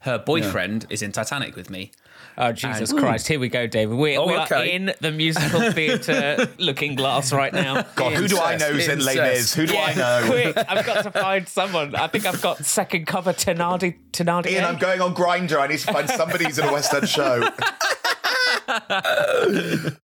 [0.00, 1.92] her boyfriend is in Titanic with me.
[2.38, 3.28] Oh, Jesus Christ.
[3.28, 3.96] Here we go, David.
[3.96, 7.82] We, Oh, we are in the musical theatre looking glass right now.
[7.96, 9.16] God, who do I know is in Les.
[9.16, 9.54] Mis?
[9.54, 10.22] Who do I know?
[10.26, 11.94] Quick, I've got to find someone.
[11.94, 13.96] I think I've got second cover Tenardi.
[14.12, 14.52] Tenardi.
[14.52, 15.58] Ian, I'm going on Grindr.
[15.58, 17.46] I need to find somebody who's in a West End show.